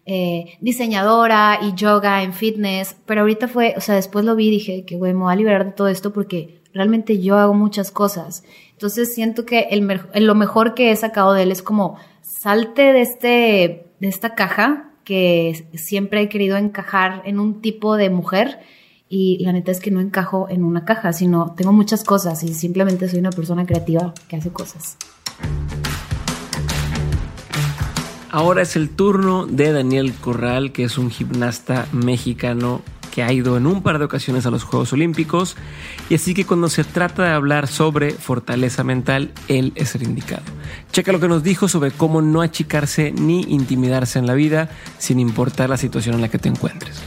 eh, 0.05 0.57
diseñadora 0.61 1.59
y 1.61 1.73
yoga 1.73 2.23
en 2.23 2.33
fitness, 2.33 2.95
pero 3.05 3.21
ahorita 3.21 3.47
fue, 3.47 3.75
o 3.77 3.81
sea, 3.81 3.95
después 3.95 4.25
lo 4.25 4.35
vi 4.35 4.47
y 4.47 4.51
dije 4.51 4.85
que, 4.85 4.97
güey, 4.97 5.13
me 5.13 5.21
voy 5.21 5.33
a 5.33 5.35
liberar 5.35 5.65
de 5.65 5.71
todo 5.71 5.87
esto 5.87 6.11
porque 6.11 6.61
realmente 6.73 7.21
yo 7.21 7.37
hago 7.37 7.53
muchas 7.53 7.91
cosas. 7.91 8.43
Entonces 8.71 9.13
siento 9.13 9.45
que 9.45 9.67
el, 9.71 10.25
lo 10.25 10.35
mejor 10.35 10.73
que 10.73 10.91
he 10.91 10.95
sacado 10.95 11.33
de 11.33 11.43
él 11.43 11.51
es 11.51 11.61
como 11.61 11.97
salte 12.21 12.93
de, 12.93 13.01
este, 13.01 13.85
de 13.99 14.07
esta 14.07 14.33
caja 14.33 14.91
que 15.03 15.67
siempre 15.73 16.21
he 16.21 16.29
querido 16.29 16.57
encajar 16.57 17.21
en 17.25 17.39
un 17.39 17.61
tipo 17.61 17.97
de 17.97 18.09
mujer 18.09 18.59
y 19.09 19.43
la 19.43 19.51
neta 19.51 19.71
es 19.71 19.81
que 19.81 19.91
no 19.91 19.99
encajo 19.99 20.47
en 20.49 20.63
una 20.63 20.85
caja, 20.85 21.11
sino 21.11 21.53
tengo 21.55 21.73
muchas 21.73 22.03
cosas 22.03 22.43
y 22.43 22.53
simplemente 22.53 23.09
soy 23.09 23.19
una 23.19 23.31
persona 23.31 23.65
creativa 23.65 24.13
que 24.29 24.37
hace 24.37 24.51
cosas. 24.51 24.97
Ahora 28.33 28.61
es 28.61 28.77
el 28.77 28.89
turno 28.89 29.45
de 29.45 29.73
Daniel 29.73 30.13
Corral, 30.13 30.71
que 30.71 30.85
es 30.85 30.97
un 30.97 31.11
gimnasta 31.11 31.85
mexicano 31.91 32.81
que 33.13 33.23
ha 33.23 33.33
ido 33.33 33.57
en 33.57 33.67
un 33.67 33.83
par 33.83 33.99
de 33.99 34.05
ocasiones 34.05 34.45
a 34.45 34.51
los 34.51 34.63
Juegos 34.63 34.93
Olímpicos 34.93 35.57
y 36.09 36.15
así 36.15 36.33
que 36.33 36.45
cuando 36.45 36.69
se 36.69 36.85
trata 36.85 37.23
de 37.23 37.31
hablar 37.31 37.67
sobre 37.67 38.11
fortaleza 38.11 38.85
mental, 38.85 39.33
él 39.49 39.73
es 39.75 39.95
el 39.95 40.03
indicado. 40.03 40.43
Checa 40.93 41.11
lo 41.11 41.19
que 41.19 41.27
nos 41.27 41.43
dijo 41.43 41.67
sobre 41.67 41.91
cómo 41.91 42.21
no 42.21 42.41
achicarse 42.41 43.11
ni 43.11 43.41
intimidarse 43.41 44.17
en 44.17 44.27
la 44.27 44.33
vida 44.33 44.69
sin 44.97 45.19
importar 45.19 45.69
la 45.69 45.75
situación 45.75 46.15
en 46.15 46.21
la 46.21 46.29
que 46.29 46.39
te 46.39 46.47
encuentres. 46.47 47.01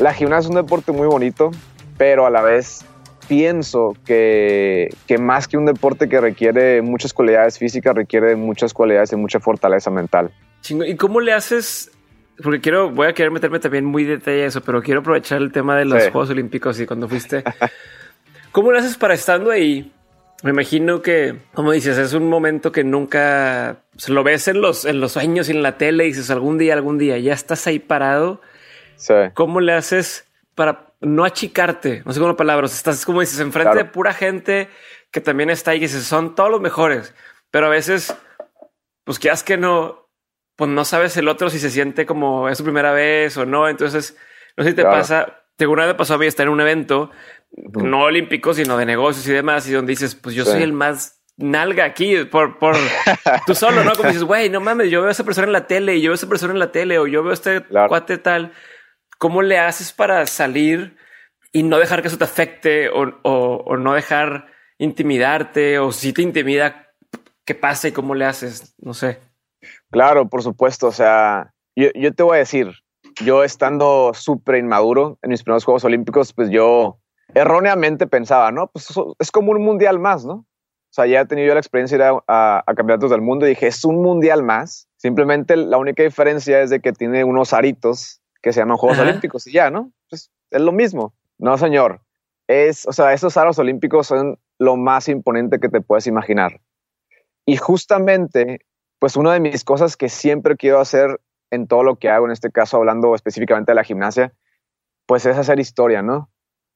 La 0.00 0.12
gimnasia 0.12 0.40
es 0.40 0.46
un 0.48 0.56
deporte 0.56 0.90
muy 0.90 1.06
bonito, 1.06 1.52
pero 1.96 2.26
a 2.26 2.30
la 2.30 2.42
vez 2.42 2.84
pienso 3.32 3.96
que, 4.04 4.94
que, 5.08 5.16
más 5.16 5.48
que 5.48 5.56
un 5.56 5.64
deporte 5.64 6.06
que 6.06 6.20
requiere 6.20 6.82
muchas 6.82 7.14
cualidades 7.14 7.58
físicas, 7.58 7.94
requiere 7.94 8.36
muchas 8.36 8.74
cualidades 8.74 9.10
y 9.14 9.16
mucha 9.16 9.40
fortaleza 9.40 9.90
mental. 9.90 10.30
¿Y 10.68 10.96
cómo 10.96 11.18
le 11.22 11.32
haces? 11.32 11.90
Porque 12.42 12.60
quiero, 12.60 12.90
voy 12.90 13.06
a 13.06 13.14
querer 13.14 13.30
meterme 13.30 13.58
también 13.58 13.86
muy 13.86 14.04
detalle 14.04 14.42
a 14.42 14.46
eso, 14.48 14.60
pero 14.60 14.82
quiero 14.82 15.00
aprovechar 15.00 15.40
el 15.40 15.50
tema 15.50 15.78
de 15.78 15.86
los 15.86 16.02
Juegos 16.10 16.28
Olímpicos 16.28 16.78
y 16.78 16.84
cuando 16.84 17.08
fuiste. 17.08 17.42
¿Cómo 18.52 18.70
le 18.70 18.80
haces 18.80 18.98
para 18.98 19.14
estando 19.14 19.50
ahí? 19.50 19.90
Me 20.42 20.50
imagino 20.50 21.00
que, 21.00 21.36
como 21.54 21.72
dices, 21.72 21.96
es 21.96 22.12
un 22.12 22.28
momento 22.28 22.70
que 22.70 22.84
nunca 22.84 23.78
se 23.96 24.12
lo 24.12 24.22
ves 24.24 24.46
en 24.46 24.60
los, 24.60 24.84
en 24.84 25.00
los 25.00 25.12
sueños 25.12 25.48
y 25.48 25.52
en 25.52 25.62
la 25.62 25.78
tele 25.78 26.04
y 26.04 26.08
dices 26.08 26.28
algún 26.30 26.58
día, 26.58 26.74
algún 26.74 26.98
día, 26.98 27.16
ya 27.16 27.32
estás 27.32 27.66
ahí 27.66 27.78
parado. 27.78 28.42
Sí. 28.96 29.14
¿Cómo 29.32 29.60
le 29.60 29.72
haces 29.72 30.26
para 30.54 30.91
no 31.02 31.24
achicarte? 31.24 32.02
No 32.04 32.12
sé 32.12 32.20
cómo 32.20 32.36
palabras. 32.36 32.74
Estás 32.74 33.04
como 33.04 33.20
dices, 33.20 33.38
enfrente 33.40 33.72
Claro. 33.72 33.86
de 33.86 33.92
pura 33.92 34.12
gente 34.14 34.68
que 35.10 35.20
también 35.20 35.50
está 35.50 35.72
ahí 35.72 35.78
y 35.78 35.80
dices, 35.82 36.04
son 36.04 36.34
todos 36.34 36.50
los 36.50 36.60
mejores. 36.60 37.14
Pero 37.50 37.66
a 37.66 37.70
veces, 37.70 38.14
pues 39.04 39.18
quieras 39.18 39.42
que 39.44 39.56
no, 39.58 40.08
pues 40.56 40.70
no 40.70 40.84
sabes 40.84 41.16
el 41.16 41.28
otro 41.28 41.50
si 41.50 41.58
se 41.58 41.70
siente 41.70 42.06
como 42.06 42.48
es 42.48 42.56
su 42.58 42.64
primera 42.64 42.92
vez 42.92 43.36
o 43.36 43.44
no. 43.44 43.68
Entonces, 43.68 44.16
no 44.56 44.64
sé 44.64 44.70
si 44.70 44.76
te 44.76 44.82
Claro. 44.82 44.96
pasa. 44.98 45.38
Seguro 45.58 45.86
me 45.86 45.94
pasó 45.94 46.14
a 46.14 46.18
mí 46.18 46.26
estar 46.26 46.46
en 46.46 46.52
un 46.52 46.60
evento, 46.60 47.10
no 47.74 48.04
olímpico, 48.04 48.54
sino 48.54 48.76
de 48.78 48.86
negocios 48.86 49.26
y 49.28 49.32
demás, 49.32 49.68
y 49.68 49.72
donde 49.72 49.90
dices, 49.90 50.14
pues 50.14 50.34
yo 50.34 50.44
Sí. 50.44 50.52
soy 50.52 50.62
el 50.62 50.72
más 50.72 51.20
nalga 51.36 51.84
aquí 51.84 52.24
por, 52.24 52.58
por 52.58 52.74
tú 53.46 53.54
solo, 53.54 53.84
¿no? 53.84 53.92
Como 53.94 54.08
dices, 54.08 54.24
güey, 54.24 54.48
no 54.50 54.60
mames, 54.60 54.90
yo 54.90 55.00
veo 55.00 55.08
a 55.08 55.12
esa 55.12 55.24
persona 55.24 55.46
en 55.46 55.52
la 55.52 55.66
tele 55.66 55.96
y 55.96 56.00
yo 56.00 56.08
veo 56.10 56.12
a 56.12 56.16
esa 56.16 56.28
persona 56.28 56.52
en 56.54 56.58
la 56.58 56.72
tele 56.72 56.98
o 56.98 57.06
yo 57.06 57.22
veo 57.22 57.30
a 57.30 57.34
este 57.34 57.62
Claro. 57.64 57.88
cuate 57.88 58.18
tal. 58.18 58.52
¿Cómo 59.22 59.40
le 59.40 59.56
haces 59.56 59.92
para 59.92 60.26
salir 60.26 60.96
y 61.52 61.62
no 61.62 61.78
dejar 61.78 62.02
que 62.02 62.08
eso 62.08 62.18
te 62.18 62.24
afecte 62.24 62.88
o, 62.88 63.02
o- 63.22 63.62
o 63.64 63.76
no 63.76 63.94
dejar 63.94 64.46
intimidarte 64.78 65.78
o 65.78 65.92
si 65.92 66.12
te 66.12 66.22
intimida, 66.22 66.88
qué 67.44 67.54
pasa 67.54 67.86
y 67.86 67.92
cómo 67.92 68.16
le 68.16 68.24
haces? 68.24 68.74
No 68.78 68.94
sé. 68.94 69.20
Claro, 69.92 70.28
por 70.28 70.42
supuesto. 70.42 70.88
O 70.88 70.92
sea, 70.92 71.54
yo, 71.76 71.90
yo 71.94 72.12
te 72.12 72.24
voy 72.24 72.34
a 72.34 72.38
decir, 72.40 72.72
yo 73.24 73.44
estando 73.44 74.10
súper 74.12 74.56
inmaduro 74.56 75.20
en 75.22 75.30
mis 75.30 75.44
primeros 75.44 75.64
Juegos 75.64 75.84
Olímpicos, 75.84 76.32
pues 76.32 76.50
yo 76.50 76.98
erróneamente 77.32 78.08
pensaba, 78.08 78.50
¿no? 78.50 78.66
Pues 78.72 78.90
eso 78.90 79.14
es 79.20 79.30
como 79.30 79.52
un 79.52 79.62
mundial 79.62 80.00
más, 80.00 80.24
¿no? 80.24 80.34
O 80.34 80.94
sea, 80.94 81.06
ya 81.06 81.20
he 81.20 81.26
tenido 81.26 81.46
yo 81.46 81.54
la 81.54 81.60
experiencia 81.60 81.96
de 81.96 82.04
ir 82.04 82.10
a, 82.10 82.24
a- 82.26 82.64
a 82.66 82.74
campeonatos 82.74 83.10
del 83.12 83.20
mundo 83.22 83.46
y 83.46 83.50
dije, 83.50 83.68
es 83.68 83.84
un 83.84 84.02
mundial 84.02 84.42
más. 84.42 84.88
Simplemente 84.96 85.54
la 85.56 85.78
única 85.78 86.02
diferencia 86.02 86.60
es 86.60 86.70
de 86.70 86.80
que 86.80 86.92
tiene 86.92 87.22
unos 87.22 87.52
aritos 87.52 88.18
que 88.42 88.52
se 88.52 88.60
llaman 88.60 88.76
Juegos 88.76 88.98
Ajá. 88.98 89.08
Olímpicos 89.08 89.46
y 89.46 89.52
ya, 89.52 89.70
¿no? 89.70 89.92
Pues 90.10 90.30
es 90.50 90.60
lo 90.60 90.72
mismo. 90.72 91.14
No, 91.38 91.56
señor. 91.56 92.02
Es, 92.48 92.86
o 92.86 92.92
sea, 92.92 93.12
esos 93.12 93.36
aros 93.36 93.58
olímpicos 93.58 94.08
son 94.08 94.38
lo 94.58 94.76
más 94.76 95.08
imponente 95.08 95.60
que 95.60 95.68
te 95.68 95.80
puedes 95.80 96.06
imaginar. 96.06 96.60
Y 97.46 97.56
justamente 97.56 98.60
pues 99.02 99.16
una 99.16 99.32
de 99.32 99.40
mis 99.40 99.64
cosas 99.64 99.96
que 99.96 100.08
siempre 100.08 100.56
quiero 100.56 100.78
hacer 100.78 101.20
en 101.50 101.66
todo 101.66 101.82
lo 101.82 101.96
que 101.96 102.08
hago, 102.08 102.26
en 102.26 102.30
este 102.30 102.52
caso 102.52 102.76
hablando 102.76 103.16
específicamente 103.16 103.72
de 103.72 103.74
la 103.74 103.82
gimnasia, 103.82 104.32
pues 105.06 105.26
es 105.26 105.36
hacer 105.36 105.58
historia, 105.58 106.02
¿no? 106.02 106.30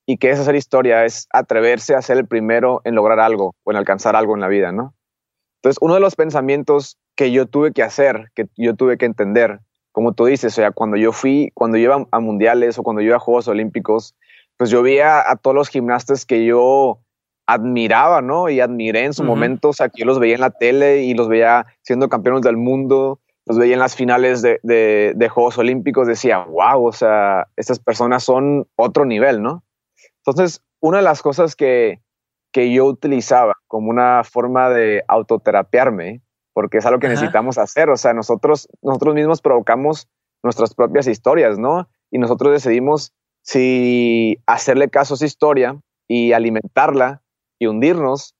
Y 0.07 0.17
que 0.17 0.31
es 0.31 0.41
hacer 0.41 0.57
historia, 0.57 1.05
es 1.05 1.29
atreverse 1.33 1.95
a 1.95 2.03
ser 2.03 2.17
el 2.17 2.27
primero 2.27 2.81
en 2.83 2.97
lograr 2.97 3.21
algo 3.21 3.55
o 3.63 3.71
en 3.71 3.77
alcanzar 3.77 4.17
algo 4.17 4.35
en 4.35 4.41
la 4.41 4.49
vida, 4.49 4.73
¿no? 4.73 4.97
Entonces, 5.59 5.79
uno 5.81 5.95
de 5.95 6.01
los 6.01 6.17
pensamientos 6.17 6.99
que 7.15 7.31
yo 7.31 7.47
tuve 7.47 7.71
que 7.71 7.85
hacer, 7.85 8.33
que 8.35 8.49
yo 8.57 8.75
tuve 8.75 8.99
que 8.99 9.07
entender, 9.07 9.61
como 9.97 10.13
tú 10.13 10.27
dices, 10.27 10.53
o 10.53 10.57
sea, 10.57 10.73
cuando 10.73 10.99
yo 10.99 11.11
fui, 11.11 11.51
cuando 11.55 11.79
yo 11.79 11.85
iba 11.85 12.07
a 12.11 12.21
mundiales 12.21 12.79
o 12.79 12.83
cuando 12.83 13.01
yo 13.01 13.07
iba 13.07 13.17
a 13.17 13.19
Juegos 13.19 13.49
Olímpicos, 13.49 14.15
pues 14.59 14.69
yo 14.69 14.83
veía 14.83 15.23
a 15.27 15.37
todos 15.37 15.57
los 15.57 15.71
gimnastas 15.71 16.27
que 16.27 16.45
yo 16.45 16.99
admiraba, 17.47 18.21
¿no? 18.21 18.51
Y 18.51 18.61
admiré 18.61 19.07
en 19.07 19.15
su 19.15 19.23
Ujú. 19.23 19.31
momento, 19.31 19.71
o 19.71 19.73
sea, 19.73 19.89
que 19.89 20.01
yo 20.01 20.05
los 20.05 20.19
veía 20.19 20.35
en 20.35 20.43
la 20.43 20.51
tele 20.51 21.05
y 21.05 21.15
los 21.15 21.29
veía 21.29 21.65
siendo 21.81 22.11
campeones 22.11 22.43
del 22.43 22.59
mundo, 22.59 23.21
los 23.47 23.57
veía 23.57 23.73
en 23.73 23.79
las 23.81 23.97
finales 23.97 24.43
de, 24.43 24.61
de- 24.63 25.15
de 25.17 25.29
Juegos 25.31 25.57
Olímpicos, 25.57 26.07
decía, 26.07 26.41
wow, 26.45 26.85
o 26.85 26.93
sea, 26.93 27.47
estas 27.57 27.79
personas 27.79 28.23
son 28.23 28.67
otro 28.77 29.07
nivel, 29.07 29.41
¿no? 29.41 29.65
Entonces, 30.27 30.61
una 30.81 30.99
de 30.99 31.05
las 31.05 31.23
cosas 31.23 31.57
que, 31.57 32.03
que 32.53 32.71
yo 32.71 32.85
utilizaba 32.85 33.55
como 33.67 33.89
una 33.89 34.25
forma 34.25 34.69
de 34.69 35.05
autoterapiarme, 35.09 36.21
porque 36.57 36.79
es 36.79 36.87
algo 36.87 37.01
que 37.01 37.07
Ajá. 37.07 37.17
necesitamos 37.17 37.59
hacer, 37.59 37.91
o 37.91 37.99
sea, 37.99 38.15
nosotros, 38.15 38.67
nosotros 38.81 39.15
mismos 39.15 39.43
provocamos 39.43 40.09
nuestras 40.43 40.73
propias 40.73 41.07
historias, 41.07 41.59
¿no? 41.59 41.87
Y 42.11 42.17
nosotros 42.17 42.51
decidimos 42.51 43.13
si 43.43 44.39
hacerle 44.47 44.89
caso 44.89 45.13
a 45.13 45.17
esa 45.17 45.27
historia 45.27 45.79
y 46.09 46.33
alimentarla 46.33 47.21
y 47.59 47.67
hundirnos 47.67 48.37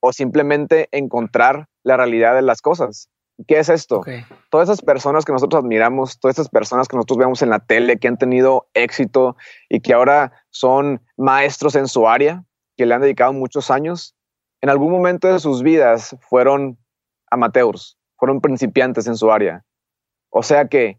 o 0.00 0.12
simplemente 0.12 0.88
encontrar 0.90 1.68
la 1.84 1.96
realidad 1.96 2.34
de 2.34 2.42
las 2.42 2.60
cosas. 2.60 3.08
¿Qué 3.46 3.60
es 3.60 3.68
esto? 3.68 3.98
Ok. 3.98 4.08
Todas 4.50 4.68
esas 4.68 4.82
personas 4.82 5.24
que 5.24 5.30
nosotros 5.30 5.62
admiramos, 5.62 6.18
todas 6.18 6.34
esas 6.36 6.48
personas 6.48 6.88
que 6.88 6.96
nosotros 6.96 7.20
vemos 7.20 7.40
en 7.42 7.50
la 7.50 7.60
tele, 7.60 7.98
que 7.98 8.08
han 8.08 8.18
tenido 8.18 8.66
éxito 8.74 9.36
y 9.68 9.78
que 9.78 9.94
ahora 9.94 10.32
son 10.50 11.02
maestros 11.16 11.76
en 11.76 11.86
su 11.86 12.08
área, 12.08 12.42
que 12.76 12.84
le 12.84 12.94
han 12.94 13.02
dedicado 13.02 13.32
muchos 13.32 13.70
años, 13.70 14.16
en 14.60 14.70
algún 14.70 14.90
momento 14.90 15.32
de 15.32 15.38
sus 15.38 15.62
vidas 15.62 16.16
fueron 16.20 16.78
amateurs, 17.34 17.98
fueron 18.16 18.40
principiantes 18.40 19.06
en 19.06 19.16
su 19.16 19.30
área. 19.30 19.64
O 20.30 20.42
sea 20.42 20.68
que 20.68 20.98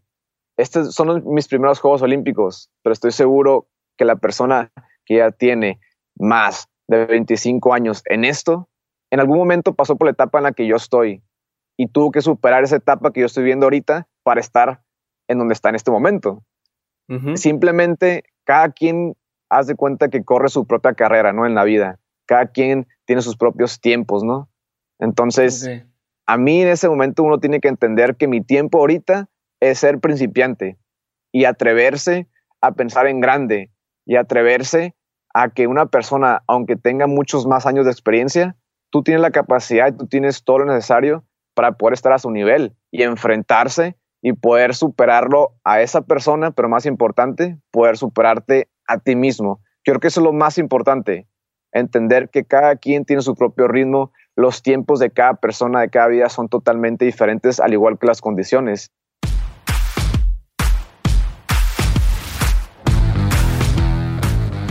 estos 0.56 0.94
son 0.94 1.22
mis 1.26 1.48
primeros 1.48 1.80
Juegos 1.80 2.02
Olímpicos, 2.02 2.70
pero 2.82 2.92
estoy 2.92 3.12
seguro 3.12 3.68
que 3.96 4.04
la 4.04 4.16
persona 4.16 4.72
que 5.04 5.16
ya 5.16 5.30
tiene 5.30 5.80
más 6.16 6.68
de 6.88 7.04
25 7.06 7.74
años 7.74 8.02
en 8.06 8.24
esto, 8.24 8.68
en 9.10 9.20
algún 9.20 9.38
momento 9.38 9.74
pasó 9.74 9.96
por 9.96 10.06
la 10.06 10.12
etapa 10.12 10.38
en 10.38 10.44
la 10.44 10.52
que 10.52 10.66
yo 10.66 10.76
estoy 10.76 11.22
y 11.76 11.88
tuvo 11.88 12.10
que 12.10 12.22
superar 12.22 12.64
esa 12.64 12.76
etapa 12.76 13.12
que 13.12 13.20
yo 13.20 13.26
estoy 13.26 13.44
viendo 13.44 13.66
ahorita 13.66 14.08
para 14.22 14.40
estar 14.40 14.82
en 15.28 15.38
donde 15.38 15.54
está 15.54 15.68
en 15.68 15.74
este 15.74 15.90
momento. 15.90 16.42
Ujú. 17.08 17.36
Simplemente 17.36 18.24
cada 18.44 18.70
quien 18.70 19.14
hace 19.50 19.74
cuenta 19.74 20.08
que 20.08 20.24
corre 20.24 20.48
su 20.48 20.66
propia 20.66 20.94
carrera, 20.94 21.32
¿no? 21.32 21.46
En 21.46 21.54
la 21.54 21.64
vida. 21.64 21.98
Cada 22.26 22.46
quien 22.46 22.88
tiene 23.04 23.22
sus 23.22 23.36
propios 23.36 23.80
tiempos, 23.80 24.24
¿no? 24.24 24.48
Entonces, 24.98 25.68
Ok. 25.68 25.95
A 26.26 26.36
mí 26.36 26.62
en 26.62 26.68
ese 26.68 26.88
momento 26.88 27.22
uno 27.22 27.38
tiene 27.38 27.60
que 27.60 27.68
entender 27.68 28.16
que 28.16 28.28
mi 28.28 28.40
tiempo 28.40 28.78
ahorita 28.78 29.28
es 29.60 29.78
ser 29.78 30.00
principiante 30.00 30.76
y 31.32 31.44
atreverse 31.44 32.28
a 32.60 32.72
pensar 32.72 33.06
en 33.06 33.20
grande 33.20 33.70
y 34.04 34.16
atreverse 34.16 34.94
a 35.32 35.50
que 35.50 35.66
una 35.66 35.86
persona, 35.86 36.42
aunque 36.46 36.76
tenga 36.76 37.06
muchos 37.06 37.46
más 37.46 37.66
años 37.66 37.84
de 37.84 37.92
experiencia, 37.92 38.56
tú 38.90 39.02
tienes 39.02 39.20
la 39.20 39.30
capacidad, 39.30 39.94
tú 39.94 40.06
tienes 40.06 40.44
todo 40.44 40.60
lo 40.60 40.66
necesario 40.66 41.24
para 41.54 41.72
poder 41.72 41.94
estar 41.94 42.12
a 42.12 42.18
su 42.18 42.30
nivel 42.30 42.74
y 42.90 43.02
enfrentarse 43.02 43.96
y 44.22 44.32
poder 44.32 44.74
superarlo 44.74 45.54
a 45.62 45.80
esa 45.80 46.02
persona, 46.02 46.50
pero 46.50 46.68
más 46.68 46.86
importante, 46.86 47.58
poder 47.70 47.96
superarte 47.96 48.68
a 48.86 48.98
ti 48.98 49.14
mismo. 49.14 49.60
Yo 49.84 49.92
creo 49.92 50.00
que 50.00 50.08
eso 50.08 50.20
es 50.20 50.24
lo 50.24 50.32
más 50.32 50.58
importante, 50.58 51.28
entender 51.72 52.30
que 52.30 52.44
cada 52.44 52.76
quien 52.76 53.04
tiene 53.04 53.22
su 53.22 53.34
propio 53.34 53.68
ritmo, 53.68 54.12
los 54.36 54.62
tiempos 54.62 55.00
de 55.00 55.10
cada 55.10 55.34
persona, 55.34 55.80
de 55.80 55.88
cada 55.88 56.08
vida 56.08 56.28
son 56.28 56.48
totalmente 56.48 57.06
diferentes, 57.06 57.58
al 57.58 57.72
igual 57.72 57.98
que 57.98 58.06
las 58.06 58.20
condiciones. 58.20 58.90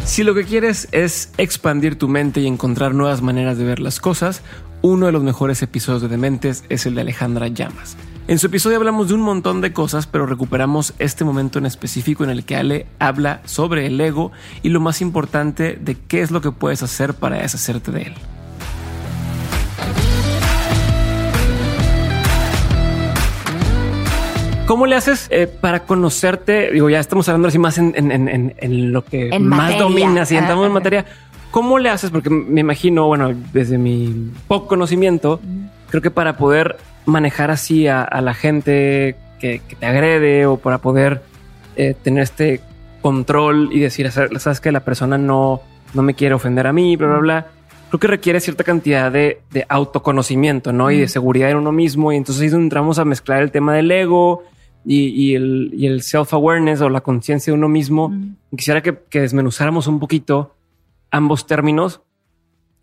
Si 0.06 0.24
lo 0.24 0.36
que 0.36 0.46
quieres 0.46 0.88
es 0.92 1.34
expandir 1.38 1.98
tu 1.98 2.08
mente 2.08 2.40
y 2.40 2.48
encontrar 2.48 2.94
nuevas 2.94 3.24
maneras 3.24 3.58
de 3.58 3.66
ver 3.66 3.80
las 3.80 4.00
cosas, 4.00 4.44
uno 4.84 5.08
de 5.08 5.12
los 5.12 5.24
mejores 5.24 5.64
episodios 5.64 6.04
de 6.04 6.10
Dementes 6.10 6.64
es 6.70 6.86
el 6.86 6.94
de 6.94 7.02
Alejandra 7.02 7.48
Llamas. 7.48 7.98
En 8.28 8.38
su 8.38 8.48
episodio 8.48 8.78
hablamos 8.78 9.08
de 9.08 9.16
un 9.16 9.22
montón 9.22 9.62
de 9.62 9.74
cosas, 9.74 10.06
pero 10.06 10.28
recuperamos 10.28 10.94
este 11.00 11.26
momento 11.26 11.58
en 11.58 11.66
específico 11.66 12.24
en 12.24 12.30
el 12.30 12.46
que 12.46 12.56
Ale 12.56 12.86
habla 13.00 13.42
sobre 13.46 13.88
el 13.88 14.00
ego 14.00 14.32
y 14.62 14.70
lo 14.70 14.80
más 14.80 15.02
importante 15.02 15.76
de 15.76 15.96
qué 15.96 16.22
es 16.22 16.30
lo 16.30 16.42
que 16.42 16.52
puedes 16.52 16.84
hacer 16.84 17.16
para 17.16 17.40
deshacerte 17.40 17.92
de 17.92 18.02
él. 18.04 18.16
¿Cómo 24.68 24.88
le 24.88 24.96
haces 24.96 25.28
eh, 25.30 25.46
para 25.48 25.82
conocerte? 25.82 26.72
Digo, 26.72 26.90
ya 26.90 27.00
estamos 27.00 27.30
hablando 27.30 27.50
así 27.50 27.60
más 27.60 27.78
en, 27.78 27.94
en- 27.96 28.12
en- 28.12 28.28
en- 28.28 28.56
en 28.58 28.92
lo 28.92 29.06
que 29.06 29.30
más 29.40 29.78
dominas 29.78 30.32
y 30.32 30.38
entramos 30.38 30.66
en 30.66 30.74
materia. 30.74 31.06
¿Cómo 31.52 31.78
le 31.78 31.90
haces? 31.90 32.10
Porque 32.10 32.30
me 32.32 32.62
imagino, 32.62 33.06
bueno, 33.08 33.32
desde 33.54 33.78
mi 33.78 34.32
poco 34.48 34.68
conocimiento, 34.68 35.40
creo 35.90 36.02
que 36.02 36.10
para 36.12 36.36
poder 36.38 36.78
manejar 37.06 37.52
así 37.52 37.88
a, 37.88 38.02
a 38.04 38.22
la 38.22 38.34
gente 38.34 39.16
que, 39.40 39.62
que 39.68 39.76
te 39.76 39.86
agrede 39.86 40.48
o 40.48 40.58
para 40.58 40.80
poder 40.80 41.22
eh, 41.76 41.96
tener 42.02 42.24
este 42.24 42.60
control 43.02 43.70
y 43.72 43.80
decir, 43.80 44.12
sabes 44.12 44.60
que 44.60 44.72
la 44.72 44.80
persona 44.80 45.18
no, 45.20 45.62
no 45.94 46.02
me 46.02 46.16
quiere 46.16 46.34
ofender 46.34 46.66
a 46.66 46.74
mí, 46.74 46.96
bla, 46.96 47.08
bla, 47.08 47.18
bla. 47.20 47.48
Creo 47.90 48.00
que 48.00 48.08
requiere 48.08 48.40
cierta 48.40 48.64
cantidad 48.64 49.12
de, 49.12 49.42
de 49.52 49.64
autoconocimiento, 49.70 50.74
¿no? 50.74 50.90
Y 50.90 51.00
de 51.00 51.08
seguridad 51.08 51.52
en 51.52 51.58
uno 51.58 51.72
mismo. 51.72 52.12
Y 52.12 52.16
entonces 52.18 52.52
ahí 52.52 52.60
entramos 52.60 52.98
a 52.98 53.06
mezclar 53.06 53.44
el 53.44 53.52
tema 53.52 53.74
del 53.76 53.92
ego 53.92 54.44
y, 54.86 55.08
y 55.08 55.36
el, 55.36 55.72
y 55.74 55.88
el 55.88 56.02
self-awareness 56.02 56.82
o 56.82 56.90
la 56.90 57.02
conciencia 57.02 57.52
de 57.52 57.58
uno 57.58 57.68
mismo. 57.68 58.12
Y 58.52 58.58
Quisiera 58.58 58.82
que, 58.82 58.98
que 59.10 59.22
desmenuzáramos 59.22 59.88
un 59.88 60.00
poquito 60.00 60.56
ambos 61.12 61.48
términos 61.48 62.02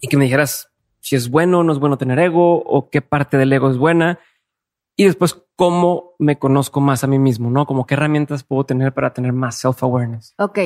y 0.01 0.09
que 0.09 0.17
me 0.17 0.25
dijeras 0.25 0.71
si 1.01 1.17
es 1.17 1.31
bueno 1.31 1.61
o 1.61 1.63
no 1.65 1.73
es 1.73 1.79
bueno 1.79 1.99
tener 1.99 2.19
ego 2.19 2.63
o 2.63 2.91
qué 2.91 3.03
parte 3.03 3.37
del 3.37 3.53
ego 3.53 3.71
es 3.71 3.77
buena. 3.77 4.19
Y 4.97 5.05
después, 5.05 5.43
cómo 5.57 6.13
me 6.19 6.39
conozco 6.39 6.81
más 6.81 7.03
a 7.03 7.07
mí 7.07 7.19
mismo, 7.19 7.51
¿no? 7.51 7.67
Como 7.67 7.87
qué 7.87 7.95
herramientas 7.95 8.45
puedo 8.45 8.65
tener 8.65 8.93
para 8.93 9.13
tener 9.15 9.33
más 9.33 9.57
self-awareness. 9.65 10.35
Ok. 10.39 10.59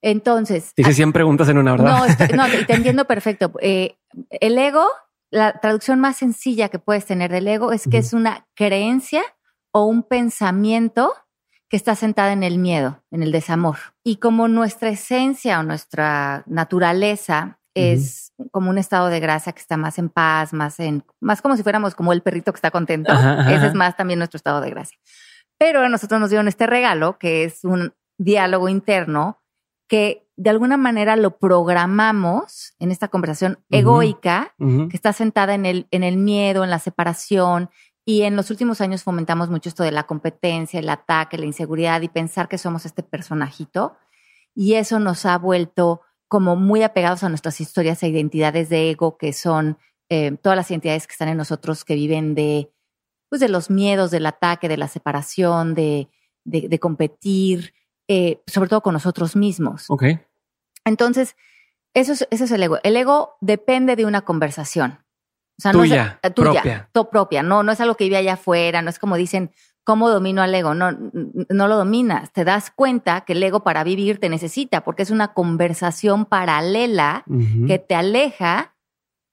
Entonces. 0.00 0.72
Dice 0.76 0.92
100 0.94 1.12
preguntas 1.12 1.48
en 1.48 1.58
una, 1.58 1.72
¿verdad? 1.72 1.98
No, 1.98 2.04
estoy- 2.06 2.36
no, 2.36 2.44
te 2.66 2.74
entiendo 2.74 3.04
perfecto. 3.04 3.52
Eh, 3.60 3.96
El 4.30 4.58
ego, 4.58 4.86
la 5.30 5.60
traducción 5.60 6.00
más 6.00 6.16
sencilla 6.16 6.68
que 6.68 6.78
puedes 6.78 7.06
tener 7.06 7.30
del 7.30 7.46
ego 7.48 7.72
es 7.72 7.86
que 7.88 7.98
es 7.98 8.12
una 8.12 8.46
creencia 8.54 9.22
o 9.72 9.84
un 9.84 10.02
pensamiento 10.02 11.12
que 11.68 11.76
está 11.76 11.94
sentada 11.94 12.32
en 12.32 12.42
el 12.42 12.58
miedo, 12.58 13.02
en 13.10 13.22
el 13.22 13.32
desamor. 13.32 13.78
Y 14.04 14.16
como 14.16 14.46
nuestra 14.46 14.90
esencia 14.90 15.58
o 15.58 15.62
nuestra 15.62 16.44
naturaleza 16.46 17.58
es 17.74 18.32
como 18.50 18.68
un 18.68 18.76
estado 18.76 19.08
de 19.08 19.20
gracia 19.20 19.52
que 19.52 19.60
está 19.60 19.78
más 19.78 19.98
en 19.98 20.10
paz, 20.10 20.52
más 20.52 20.78
en, 20.78 21.04
más 21.20 21.40
como 21.40 21.56
si 21.56 21.62
fuéramos 21.62 21.94
como 21.94 22.12
el 22.12 22.20
perrito 22.20 22.52
que 22.52 22.58
está 22.58 22.70
contento. 22.70 23.12
Ese 23.48 23.68
es 23.68 23.74
más 23.74 23.96
también 23.96 24.18
nuestro 24.18 24.36
estado 24.36 24.60
de 24.60 24.68
gracia. 24.68 24.98
Pero 25.58 25.80
a 25.80 25.88
nosotros 25.88 26.20
nos 26.20 26.28
dieron 26.28 26.48
este 26.48 26.66
regalo 26.66 27.18
que 27.18 27.44
es 27.44 27.64
un 27.64 27.94
diálogo 28.18 28.68
interno 28.68 29.42
que 29.88 30.26
de 30.36 30.50
alguna 30.50 30.76
manera 30.76 31.16
lo 31.16 31.38
programamos 31.38 32.74
en 32.78 32.90
esta 32.90 33.08
conversación 33.08 33.58
egoica 33.70 34.54
que 34.58 34.96
está 34.96 35.12
sentada 35.12 35.54
en 35.54 35.66
el, 35.66 35.86
en 35.90 36.02
el 36.02 36.16
miedo, 36.16 36.64
en 36.64 36.70
la 36.70 36.78
separación. 36.78 37.70
Y 38.04 38.22
en 38.22 38.34
los 38.34 38.50
últimos 38.50 38.80
años 38.80 39.04
fomentamos 39.04 39.48
mucho 39.48 39.68
esto 39.68 39.84
de 39.84 39.92
la 39.92 40.04
competencia, 40.04 40.80
el 40.80 40.88
ataque, 40.88 41.38
la 41.38 41.46
inseguridad 41.46 42.00
y 42.02 42.08
pensar 42.08 42.48
que 42.48 42.58
somos 42.58 42.84
este 42.84 43.02
personajito. 43.02 43.96
Y 44.54 44.74
eso 44.74 44.98
nos 44.98 45.24
ha 45.24 45.38
vuelto 45.38 46.00
como 46.28 46.56
muy 46.56 46.82
apegados 46.82 47.22
a 47.22 47.28
nuestras 47.28 47.60
historias 47.60 48.02
e 48.02 48.08
identidades 48.08 48.68
de 48.68 48.90
ego, 48.90 49.16
que 49.18 49.32
son 49.32 49.78
eh, 50.08 50.36
todas 50.42 50.56
las 50.56 50.70
identidades 50.70 51.06
que 51.06 51.12
están 51.12 51.28
en 51.28 51.36
nosotros 51.36 51.84
que 51.84 51.94
viven 51.94 52.34
de, 52.34 52.72
pues 53.28 53.40
de 53.40 53.48
los 53.48 53.70
miedos, 53.70 54.10
del 54.10 54.26
ataque, 54.26 54.68
de 54.68 54.76
la 54.76 54.88
separación, 54.88 55.74
de, 55.74 56.08
de 56.44 56.78
competir, 56.80 57.72
eh, 58.08 58.42
sobre 58.46 58.68
todo 58.68 58.82
con 58.82 58.94
nosotros 58.94 59.36
mismos. 59.36 59.86
Ok. 59.88 60.04
Entonces, 60.84 61.36
eso 61.94 62.12
es, 62.12 62.26
eso 62.30 62.44
es 62.44 62.50
el 62.50 62.62
ego. 62.62 62.78
El 62.82 62.96
ego 62.96 63.36
depende 63.40 63.96
de 63.96 64.04
una 64.04 64.22
conversación. 64.22 64.98
O 65.58 65.62
sea, 65.62 65.72
tuya, 65.72 66.18
no 66.22 66.28
es, 66.28 66.34
tuya, 66.34 66.88
propia. 66.92 67.10
propia. 67.10 67.42
No, 67.42 67.62
no 67.62 67.72
es 67.72 67.80
algo 67.80 67.94
que 67.94 68.04
vive 68.04 68.16
allá 68.16 68.34
afuera, 68.34 68.82
no 68.82 68.90
es 68.90 68.98
como 68.98 69.16
dicen, 69.16 69.52
¿cómo 69.84 70.08
domino 70.08 70.42
al 70.42 70.54
ego? 70.54 70.74
No, 70.74 70.92
no 70.92 71.68
lo 71.68 71.76
dominas. 71.76 72.32
Te 72.32 72.44
das 72.44 72.70
cuenta 72.70 73.22
que 73.22 73.34
el 73.34 73.42
ego 73.42 73.62
para 73.62 73.84
vivir 73.84 74.18
te 74.18 74.28
necesita, 74.28 74.82
porque 74.82 75.02
es 75.02 75.10
una 75.10 75.34
conversación 75.34 76.24
paralela 76.24 77.24
que 77.66 77.78
te 77.78 77.94
aleja 77.94 78.74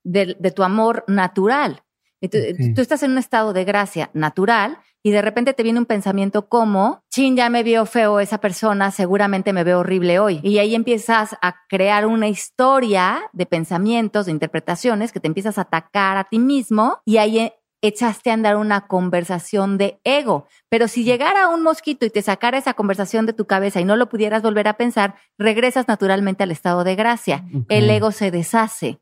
de, 0.03 0.35
tu 0.55 0.63
amor 0.63 1.03
natural. 1.07 1.83
Tú 2.21 2.81
estás 2.81 3.03
en 3.03 3.11
un 3.11 3.17
estado 3.17 3.53
de 3.53 3.63
gracia 3.63 4.09
natural 4.13 4.77
y 5.03 5.11
de 5.11 5.21
repente 5.21 5.53
te 5.53 5.63
viene 5.63 5.79
un 5.79 5.85
pensamiento 5.85 6.49
como, 6.49 7.03
chin, 7.09 7.35
ya 7.35 7.49
me 7.49 7.63
vio 7.63 7.85
feo 7.85 8.19
esa 8.19 8.39
persona, 8.39 8.91
seguramente 8.91 9.53
me 9.53 9.63
veo 9.63 9.79
horrible 9.79 10.19
hoy. 10.19 10.39
Y 10.43 10.57
ahí 10.57 10.75
empiezas 10.75 11.37
a 11.41 11.55
crear 11.69 12.05
una 12.05 12.27
historia 12.27 13.21
de 13.31 13.45
pensamientos, 13.45 14.25
de 14.25 14.33
interpretaciones, 14.33 15.11
que 15.11 15.19
te 15.19 15.27
empiezas 15.27 15.57
a 15.57 15.61
atacar 15.61 16.17
a 16.17 16.25
ti 16.25 16.39
mismo 16.39 16.99
y 17.05 17.17
ahí 17.17 17.51
echaste 17.81 18.29
a 18.29 18.33
andar 18.33 18.57
una 18.57 18.87
conversación 18.87 19.77
de 19.77 19.99
ego. 20.03 20.47
Pero 20.69 20.87
si 20.87 21.03
llegara 21.03 21.47
un 21.47 21.63
mosquito 21.63 22.05
y 22.05 22.09
te 22.09 22.21
sacara 22.21 22.57
esa 22.57 22.73
conversación 22.73 23.25
de 23.25 23.33
tu 23.33 23.45
cabeza 23.45 23.79
y 23.79 23.85
no 23.85 23.95
lo 23.95 24.09
pudieras 24.09 24.41
volver 24.41 24.67
a 24.67 24.77
pensar, 24.77 25.15
regresas 25.37 25.87
naturalmente 25.87 26.43
al 26.43 26.51
estado 26.51 26.83
de 26.83 26.95
gracia. 26.95 27.45
El 27.69 27.89
ego 27.89 28.11
se 28.11 28.31
deshace. 28.31 28.99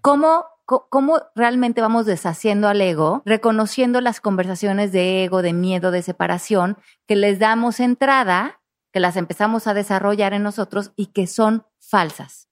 ¿Cómo 0.00 0.44
cómo 0.68 1.22
realmente 1.34 1.80
vamos 1.80 2.04
deshaciendo 2.04 2.68
al 2.68 2.80
ego, 2.82 3.22
reconociendo 3.24 4.02
las 4.02 4.20
conversaciones 4.20 4.92
de 4.92 5.24
ego, 5.24 5.40
de 5.40 5.54
miedo, 5.54 5.90
de 5.90 6.02
separación, 6.02 6.76
que 7.06 7.16
les 7.16 7.38
damos 7.38 7.80
entrada, 7.80 8.60
que 8.92 9.00
las 9.00 9.16
empezamos 9.16 9.66
a 9.66 9.72
desarrollar 9.72 10.34
en 10.34 10.42
nosotros 10.42 10.92
y 10.94 11.06
que 11.06 11.26
son 11.26 11.64
falsas. 11.78 12.48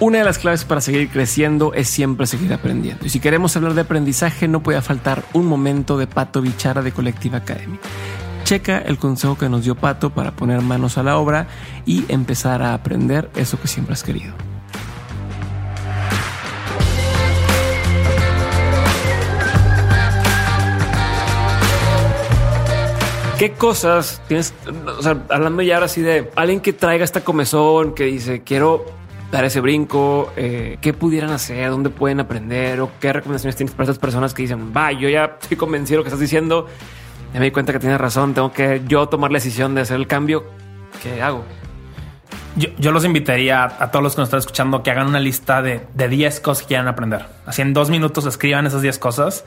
Una 0.00 0.16
de 0.16 0.24
las 0.24 0.38
claves 0.38 0.64
para 0.64 0.80
seguir 0.80 1.10
creciendo 1.10 1.74
es 1.74 1.86
siempre 1.86 2.26
seguir 2.26 2.54
aprendiendo. 2.54 3.04
Y 3.04 3.10
si 3.10 3.20
queremos 3.20 3.54
hablar 3.54 3.74
de 3.74 3.82
aprendizaje, 3.82 4.48
no 4.48 4.62
puede 4.62 4.80
faltar 4.80 5.22
un 5.34 5.44
momento 5.44 5.98
de 5.98 6.06
pato 6.06 6.40
bichara 6.40 6.80
de 6.80 6.92
Colectiva 6.92 7.38
Academy 7.38 7.78
checa 8.50 8.78
el 8.78 8.98
consejo 8.98 9.38
que 9.38 9.48
nos 9.48 9.62
dio 9.62 9.76
Pato 9.76 10.10
para 10.10 10.32
poner 10.32 10.60
manos 10.60 10.98
a 10.98 11.04
la 11.04 11.18
obra 11.18 11.46
y 11.86 12.04
empezar 12.08 12.62
a 12.62 12.74
aprender 12.74 13.30
eso 13.36 13.60
que 13.60 13.68
siempre 13.68 13.92
has 13.92 14.02
querido. 14.02 14.34
¿Qué 23.38 23.52
cosas 23.52 24.20
tienes? 24.26 24.52
O 24.98 25.00
sea, 25.00 25.24
hablando 25.28 25.62
ya 25.62 25.74
ahora 25.76 25.86
así 25.86 26.02
de 26.02 26.28
alguien 26.34 26.58
que 26.58 26.72
traiga 26.72 27.04
esta 27.04 27.22
comezón, 27.22 27.94
que 27.94 28.06
dice, 28.06 28.42
quiero 28.42 28.84
dar 29.30 29.44
ese 29.44 29.60
brinco, 29.60 30.32
eh, 30.36 30.78
qué 30.80 30.92
pudieran 30.92 31.30
hacer, 31.30 31.70
dónde 31.70 31.90
pueden 31.90 32.18
aprender 32.18 32.80
o 32.80 32.90
qué 32.98 33.12
recomendaciones 33.12 33.54
tienes 33.54 33.76
para 33.76 33.84
esas 33.84 34.00
personas 34.00 34.34
que 34.34 34.42
dicen, 34.42 34.72
va, 34.76 34.90
yo 34.90 35.08
ya 35.08 35.36
estoy 35.40 35.56
convencido 35.56 35.98
de 35.98 35.98
lo 35.98 36.02
que 36.02 36.08
estás 36.08 36.20
diciendo 36.20 36.66
me 37.38 37.46
di 37.46 37.50
cuenta 37.50 37.72
que 37.72 37.78
tienes 37.78 38.00
razón, 38.00 38.34
tengo 38.34 38.52
que 38.52 38.82
yo 38.86 39.08
tomar 39.08 39.30
la 39.30 39.36
decisión 39.36 39.74
de 39.74 39.82
hacer 39.82 39.96
el 39.96 40.06
cambio. 40.06 40.44
¿Qué 41.02 41.22
hago? 41.22 41.44
Yo, 42.56 42.90
los 42.90 43.04
invitaría 43.04 43.64
a, 43.64 43.90
todos 43.90 44.02
los 44.02 44.14
que 44.14 44.22
nos 44.22 44.28
están 44.28 44.40
escuchando 44.40 44.82
que 44.82 44.90
hagan 44.90 45.06
una 45.06 45.20
lista 45.20 45.62
de, 45.62 45.86
de 45.94 46.08
10 46.08 46.40
cosas 46.40 46.62
que 46.62 46.68
quieran 46.68 46.88
aprender. 46.88 47.24
Así 47.46 47.62
en 47.62 47.72
dos 47.72 47.90
minutos 47.90 48.26
escriban 48.26 48.66
esas 48.66 48.82
10 48.82 48.98
cosas 48.98 49.44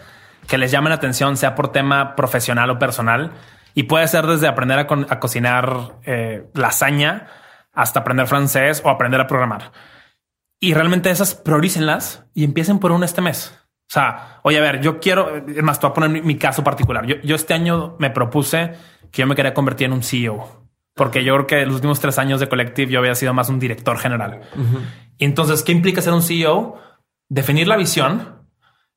que 0.48 0.58
les 0.58 0.72
llamen 0.72 0.89
la 0.89 0.96
atención, 0.96 1.38
sea 1.38 1.54
por 1.54 1.72
tema 1.72 2.15
profesional 2.15 2.69
o 2.69 2.80
personal. 2.80 3.32
Y 3.76 3.84
puede 3.84 4.08
ser 4.08 4.26
desde 4.26 4.48
aprender 4.48 4.80
a, 4.80 5.19
cocinar 5.19 5.96
eh, 6.06 6.48
lasaña 6.54 7.28
hasta 7.74 8.02
aprender 8.02 8.28
francés 8.28 8.82
o 8.86 8.89
aprender 8.89 9.19
a 9.19 9.28
programar. 9.28 9.72
Y 10.60 10.74
realmente 10.74 11.10
esas 11.10 11.36
priorícenlas 11.36 12.24
y 12.34 12.43
empiecen 12.43 12.80
por 12.80 12.91
un 12.91 13.04
este 13.04 13.22
mes. 13.22 13.60
O 13.89 13.93
sea, 13.93 14.39
oye, 14.43 14.58
a 14.58 14.62
ver, 14.62 14.82
yo 14.82 15.00
quiero, 15.00 15.46
es 15.48 15.62
más, 15.62 15.80
te 15.80 15.86
voy 15.86 15.91
a 15.91 15.93
poner 15.93 16.24
mi, 16.24 16.38
caso 16.38 16.63
particular. 16.63 17.06
Yo, 17.06 17.36
este 17.36 17.54
año 17.54 17.96
me 18.00 18.10
propuse 18.10 18.74
que 19.12 19.22
yo 19.22 19.28
me 19.28 19.36
quería 19.36 19.54
convertir 19.54 19.86
en 19.86 19.93
un 19.93 20.04
CEO, 20.04 20.67
porque 20.96 21.24
yo 21.24 21.34
creo 21.36 21.48
que 21.48 21.65
los 21.65 21.76
últimos 21.76 22.00
tres 22.00 22.17
años 22.17 22.39
de 22.39 22.50
Collective 22.50 22.91
yo 22.91 23.00
había 23.00 23.13
sido 23.13 23.34
más 23.34 23.50
un 23.50 23.60
director 23.60 23.98
general. 24.00 24.41
Y 25.17 25.26
entonces, 25.26 25.62
¿qué 25.63 25.72
implica 25.72 26.02
ser 26.02 26.13
un 26.13 26.24
CEO? 26.24 26.80
Definir 27.30 27.67
la 27.67 27.78
visión, 27.78 28.48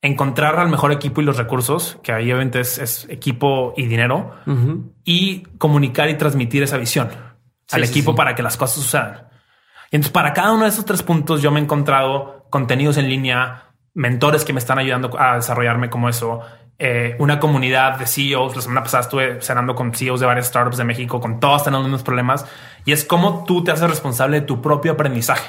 encontrar 0.01 0.59
al 0.59 0.69
mejor 0.69 0.93
equipo 0.93 1.21
y 1.21 1.25
los 1.25 1.37
recursos, 1.37 1.99
que 2.03 2.13
ahí 2.13 2.33
obviamente 2.33 2.61
es, 2.61 3.07
equipo 3.11 3.75
y 3.77 3.87
dinero, 3.87 4.35
y 5.05 5.43
comunicar 5.59 6.09
y 6.09 6.15
transmitir 6.17 6.63
esa 6.63 6.79
visión 6.79 7.11
al 7.71 7.85
equipo 7.85 8.15
para 8.15 8.35
que 8.35 8.43
las 8.43 8.57
cosas 8.57 8.83
sucedan. 8.83 9.29
Y 9.91 9.97
entonces, 9.97 10.13
para 10.13 10.33
cada 10.33 10.53
uno 10.53 10.65
de 10.65 10.71
esos 10.71 10.85
tres 10.85 11.03
puntos, 11.03 11.43
yo 11.43 11.51
me 11.51 11.61
he 11.61 11.63
encontrado 11.63 12.47
contenidos 12.51 12.97
en 12.97 13.09
línea, 13.09 13.66
mentores 13.97 14.45
que 14.45 14.53
me 14.53 14.59
están 14.59 14.79
ayudando 14.79 15.19
a 15.19 15.37
desarrollarme 15.37 15.91
como 15.91 16.09
eso. 16.09 16.41
Eh, 16.79 17.17
una 17.19 17.41
comunidad 17.41 17.99
de 17.99 18.07
CEOs. 18.07 18.55
La 18.55 18.63
semana 18.63 18.83
pasada 18.83 19.03
estuve 19.03 19.41
cenando 19.41 19.75
con 19.75 19.95
CEOs 19.95 20.21
de 20.21 20.27
varias 20.27 20.47
startups 20.47 20.77
de 20.77 20.85
México, 20.85 21.21
con 21.21 21.41
todos 21.41 21.65
teniendo 21.65 21.81
los 21.81 21.89
mismos 21.89 22.03
problemas. 22.03 22.47
Y 22.85 22.93
es 22.93 23.05
como 23.05 23.45
tú 23.45 23.65
te 23.65 23.73
haces 23.73 23.89
responsable 23.89 24.41
de 24.41 24.47
tu 24.47 24.61
propio 24.61 24.93
aprendizaje. 24.93 25.49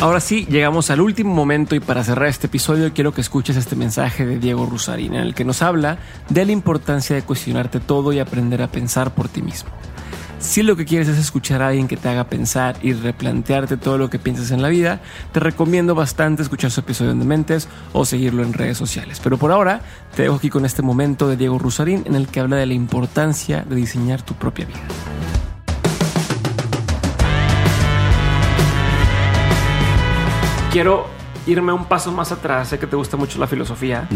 Ahora 0.00 0.18
sí, 0.18 0.46
llegamos 0.50 0.90
al 0.90 1.00
último 1.00 1.32
momento 1.32 1.76
y 1.76 1.80
para 1.80 2.02
cerrar 2.02 2.28
este 2.28 2.48
episodio 2.48 2.92
quiero 2.92 3.12
que 3.12 3.20
escuches 3.20 3.56
este 3.56 3.76
mensaje 3.76 4.26
de 4.26 4.38
Diego 4.38 4.66
Rusarín 4.66 5.14
en 5.14 5.20
el 5.20 5.34
que 5.34 5.44
nos 5.44 5.62
habla 5.62 5.98
de 6.28 6.44
la 6.44 6.50
importancia 6.50 7.14
de 7.14 7.22
cuestionarte 7.22 7.78
todo 7.78 8.12
y 8.12 8.18
aprender 8.18 8.62
a 8.62 8.66
pensar 8.66 9.14
por 9.14 9.28
ti 9.28 9.42
mismo. 9.42 9.70
Si 10.42 10.64
lo 10.64 10.74
que 10.76 10.84
quieres 10.84 11.06
es 11.06 11.18
escuchar 11.18 11.62
a 11.62 11.68
alguien 11.68 11.86
que 11.86 11.96
te 11.96 12.08
haga 12.08 12.24
pensar 12.24 12.76
y 12.82 12.94
replantearte 12.94 13.76
todo 13.76 13.96
lo 13.96 14.10
que 14.10 14.18
piensas 14.18 14.50
en 14.50 14.60
la 14.60 14.68
vida, 14.68 15.00
te 15.30 15.38
recomiendo 15.38 15.94
bastante 15.94 16.42
escuchar 16.42 16.72
su 16.72 16.80
episodio 16.80 17.12
en 17.12 17.20
Dementes 17.20 17.68
o 17.92 18.04
seguirlo 18.04 18.42
en 18.42 18.52
redes 18.52 18.76
sociales. 18.76 19.20
Pero 19.22 19.38
por 19.38 19.52
ahora, 19.52 19.80
te 20.16 20.22
dejo 20.22 20.34
aquí 20.34 20.50
con 20.50 20.66
este 20.66 20.82
momento 20.82 21.28
de 21.28 21.36
Diego 21.36 21.60
Rusarín 21.60 22.02
en 22.06 22.16
el 22.16 22.26
que 22.26 22.40
habla 22.40 22.56
de 22.56 22.66
la 22.66 22.74
importancia 22.74 23.64
de 23.66 23.76
diseñar 23.76 24.22
tu 24.22 24.34
propia 24.34 24.66
vida. 24.66 24.80
Quiero 30.72 31.06
irme 31.46 31.72
un 31.72 31.84
paso 31.86 32.12
más 32.12 32.32
atrás. 32.32 32.68
Sé 32.68 32.78
que 32.78 32.86
te 32.86 32.96
gusta 32.96 33.16
mucho 33.16 33.38
la 33.38 33.46
filosofía. 33.46 34.08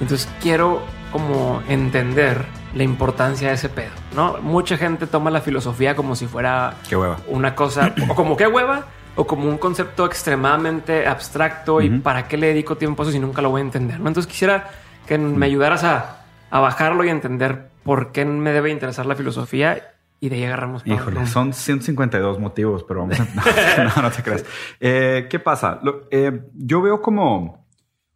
Entonces 0.00 0.28
quiero 0.40 0.82
como 1.12 1.62
entender 1.68 2.44
la 2.74 2.84
importancia 2.84 3.48
de 3.48 3.54
ese 3.54 3.68
pedo, 3.68 3.90
¿no? 4.14 4.38
Mucha 4.42 4.76
gente 4.76 5.06
toma 5.06 5.30
la 5.30 5.40
filosofía 5.40 5.96
como 5.96 6.14
si 6.14 6.26
fuera 6.26 6.76
qué 6.88 6.96
hueva. 6.96 7.18
una 7.26 7.54
cosa 7.54 7.92
o 8.08 8.14
como 8.14 8.36
qué 8.36 8.46
hueva 8.46 8.86
o 9.16 9.26
como 9.26 9.48
un 9.48 9.58
concepto 9.58 10.06
extremadamente 10.06 11.06
abstracto 11.06 11.80
y 11.80 11.90
para 11.98 12.28
qué 12.28 12.36
le 12.36 12.48
dedico 12.48 12.76
tiempo 12.76 13.02
a 13.02 13.04
eso 13.04 13.12
si 13.12 13.18
nunca 13.18 13.42
lo 13.42 13.50
voy 13.50 13.60
a 13.60 13.64
entender, 13.64 13.98
¿no? 13.98 14.08
Entonces 14.08 14.30
quisiera 14.30 14.70
que 15.06 15.18
me 15.18 15.46
ayudaras 15.46 15.82
a, 15.82 16.24
a 16.50 16.60
bajarlo 16.60 17.04
y 17.04 17.08
entender 17.08 17.70
por 17.82 18.12
qué 18.12 18.24
me 18.24 18.52
debe 18.52 18.70
interesar 18.70 19.06
la 19.06 19.16
filosofía 19.16 19.94
y 20.20 20.28
de 20.28 20.36
ahí 20.36 20.44
agarramos. 20.44 20.82
Híjole, 20.86 21.26
son 21.26 21.52
152 21.52 22.38
motivos, 22.38 22.84
pero 22.84 23.00
vamos 23.00 23.18
a... 23.20 23.24
no, 23.96 24.02
no, 24.02 24.10
te 24.10 24.22
creas. 24.22 24.44
Eh, 24.78 25.26
¿Qué 25.30 25.38
pasa? 25.38 25.80
Eh, 26.10 26.42
yo 26.54 26.80
veo 26.82 27.00
como 27.02 27.58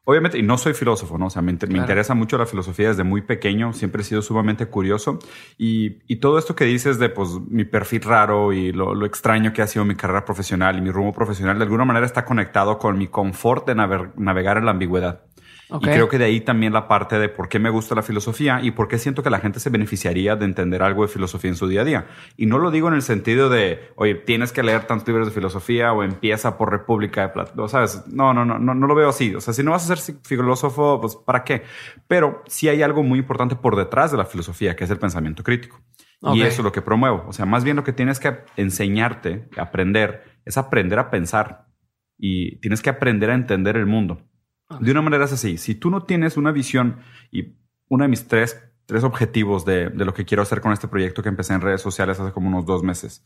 Obviamente, 0.07 0.37
y 0.37 0.43
no 0.43 0.59
soy 0.59 0.75
filósofo, 0.75 1.17
¿no? 1.17 1.29
O 1.29 1.31
sea, 1.31 1.41
me, 1.41 1.51
inter- 1.51 1.67
me 1.71 1.77
Claro. 1.77 1.85
interesa 1.87 2.13
mucho 2.15 2.37
la 2.37 2.45
filosofía 2.45 2.89
desde 2.89 3.05
muy 3.05 3.23
pequeño, 3.23 3.73
siempre 3.73 4.03
he 4.03 4.05
sido 4.05 4.21
sumamente 4.21 4.67
curioso. 4.67 5.19
Y, 5.57 6.01
y 6.07 6.17
todo 6.17 6.37
esto 6.39 6.55
que 6.55 6.67
dices 6.67 6.99
de 6.99 7.09
pues 7.09 7.31
mi 7.49 7.65
perfil 7.65 8.03
raro 8.03 8.53
y 8.53 8.71
lo, 8.71 8.95
lo 8.95 9.07
extraño 9.07 9.55
que 9.55 9.63
ha 9.63 9.67
sido 9.67 9.87
mi 9.87 9.95
carrera 9.95 10.27
profesional 10.27 10.77
y 10.77 10.83
mi 10.83 10.91
rumbo 10.91 11.15
profesional, 11.15 11.57
de 11.57 11.65
alguna 11.65 11.87
manera 11.87 12.05
está 12.05 12.27
conectado 12.27 12.77
con 12.79 12.99
mi 12.99 13.07
confort 13.09 13.67
de 13.67 13.75
navegar 13.75 14.59
en 14.59 14.67
la 14.67 14.73
ambigüedad. 14.73 15.23
Y 15.71 15.79
creo 15.81 16.09
que 16.09 16.19
de 16.19 16.27
ahí 16.27 16.41
también 16.41 16.73
la 16.73 16.89
parte 16.89 17.19
de 17.19 17.29
por 17.29 17.49
qué 17.49 17.59
me 17.59 17.71
gusta 17.71 17.95
la 17.95 18.03
filosofía 18.03 18.61
y 18.63 18.71
por 18.71 18.87
qué 18.87 18.99
siento 18.99 19.23
que 19.23 19.31
la 19.31 19.41
gente 19.41 19.61
se 19.61 19.71
beneficiaría 19.71 20.37
de 20.37 20.45
entender 20.45 20.83
algo 20.83 21.03
de 21.03 21.09
filosofía 21.09 21.51
en 21.51 21.57
su 21.57 21.67
día 21.67 21.81
a 21.81 21.85
día. 21.85 22.07
Y 22.37 22.47
no 22.47 22.59
lo 22.59 22.71
digo 22.71 22.89
en 22.89 22.95
el 22.95 23.03
sentido 23.03 23.49
de, 23.49 23.93
oye, 23.97 24.15
tienes 24.15 24.53
que 24.53 24.63
leer 24.63 24.85
tantos 24.85 25.09
libros 25.09 25.27
de 25.27 25.33
filosofía 25.33 25.93
o 25.93 26.03
empieza 26.03 26.59
por 26.59 26.71
República 26.71 27.23
de 27.23 27.29
Platón, 27.31 27.69
¿sabes? 27.69 28.05
No, 28.07 28.35
no, 28.35 28.45
no, 28.45 28.59
no, 28.59 28.75
no 28.75 28.87
lo 28.87 28.95
veo 28.95 29.09
así. 29.09 29.35
O 29.35 29.41
sea, 29.41 29.55
si 29.55 29.63
no 29.63 29.71
vas 29.71 29.91
a 29.91 29.97
ser 29.97 30.17
filósofo, 30.23 31.01
pues 31.01 31.17
¿para 31.17 31.45
qué? 31.45 31.63
Pero 32.09 32.43
sí 32.47 32.69
hay 32.69 32.83
algo 32.83 33.03
muy 33.03 33.19
importante 33.19 33.57
por 33.57 33.77
detrás 33.77 34.11
de 34.11 34.19
la 34.19 34.27
filosofía, 34.27 34.77
que 34.77 34.85
es 34.85 34.91
el 34.91 34.99
pensamiento 34.99 35.43
crítico. 35.43 35.81
Y 36.33 36.43
eso 36.43 36.63
es 36.63 36.65
lo 36.65 36.73
que 36.73 36.81
promuevo. 36.83 37.25
O 37.29 37.33
sea, 37.33 37.45
más 37.45 37.65
bien 37.65 37.77
lo 37.77 37.85
que 37.85 37.93
tienes 37.93 38.19
que 38.19 38.39
enseñarte, 38.57 39.49
aprender, 39.59 40.25
es 40.45 40.57
aprender 40.57 40.99
a 40.99 41.11
pensar. 41.11 41.67
Y 42.17 42.59
tienes 42.61 42.81
que 42.81 42.91
aprender 42.91 43.31
a 43.31 43.35
entender 43.35 43.77
el 43.77 43.87
mundo. 43.87 44.23
De 44.81 44.91
una 44.91 45.03
manera 45.03 45.25
es 45.25 45.33
así. 45.33 45.59
Si 45.59 45.75
tú 45.75 45.91
no 45.91 46.03
tienes 46.05 46.37
una 46.37 46.51
visión 46.53 46.99
y 47.31 47.55
uno 47.89 48.05
de 48.05 48.09
mis 48.09 48.27
tres, 48.27 48.63
tres 48.87 49.05
objetivos 49.05 49.65
de, 49.65 49.91
de 49.91 50.05
lo 50.05 50.15
que 50.15 50.25
quiero 50.25 50.43
hacer 50.43 50.61
con 50.61 50.73
este 50.73 50.89
proyecto 50.89 51.23
que 51.23 51.29
empecé 51.29 51.55
en 51.55 51.61
redes 51.61 51.83
sociales 51.83 52.19
hace 52.19 52.33
como 52.33 52.49
unos 52.49 52.65
dos 52.67 52.83
meses, 52.83 53.25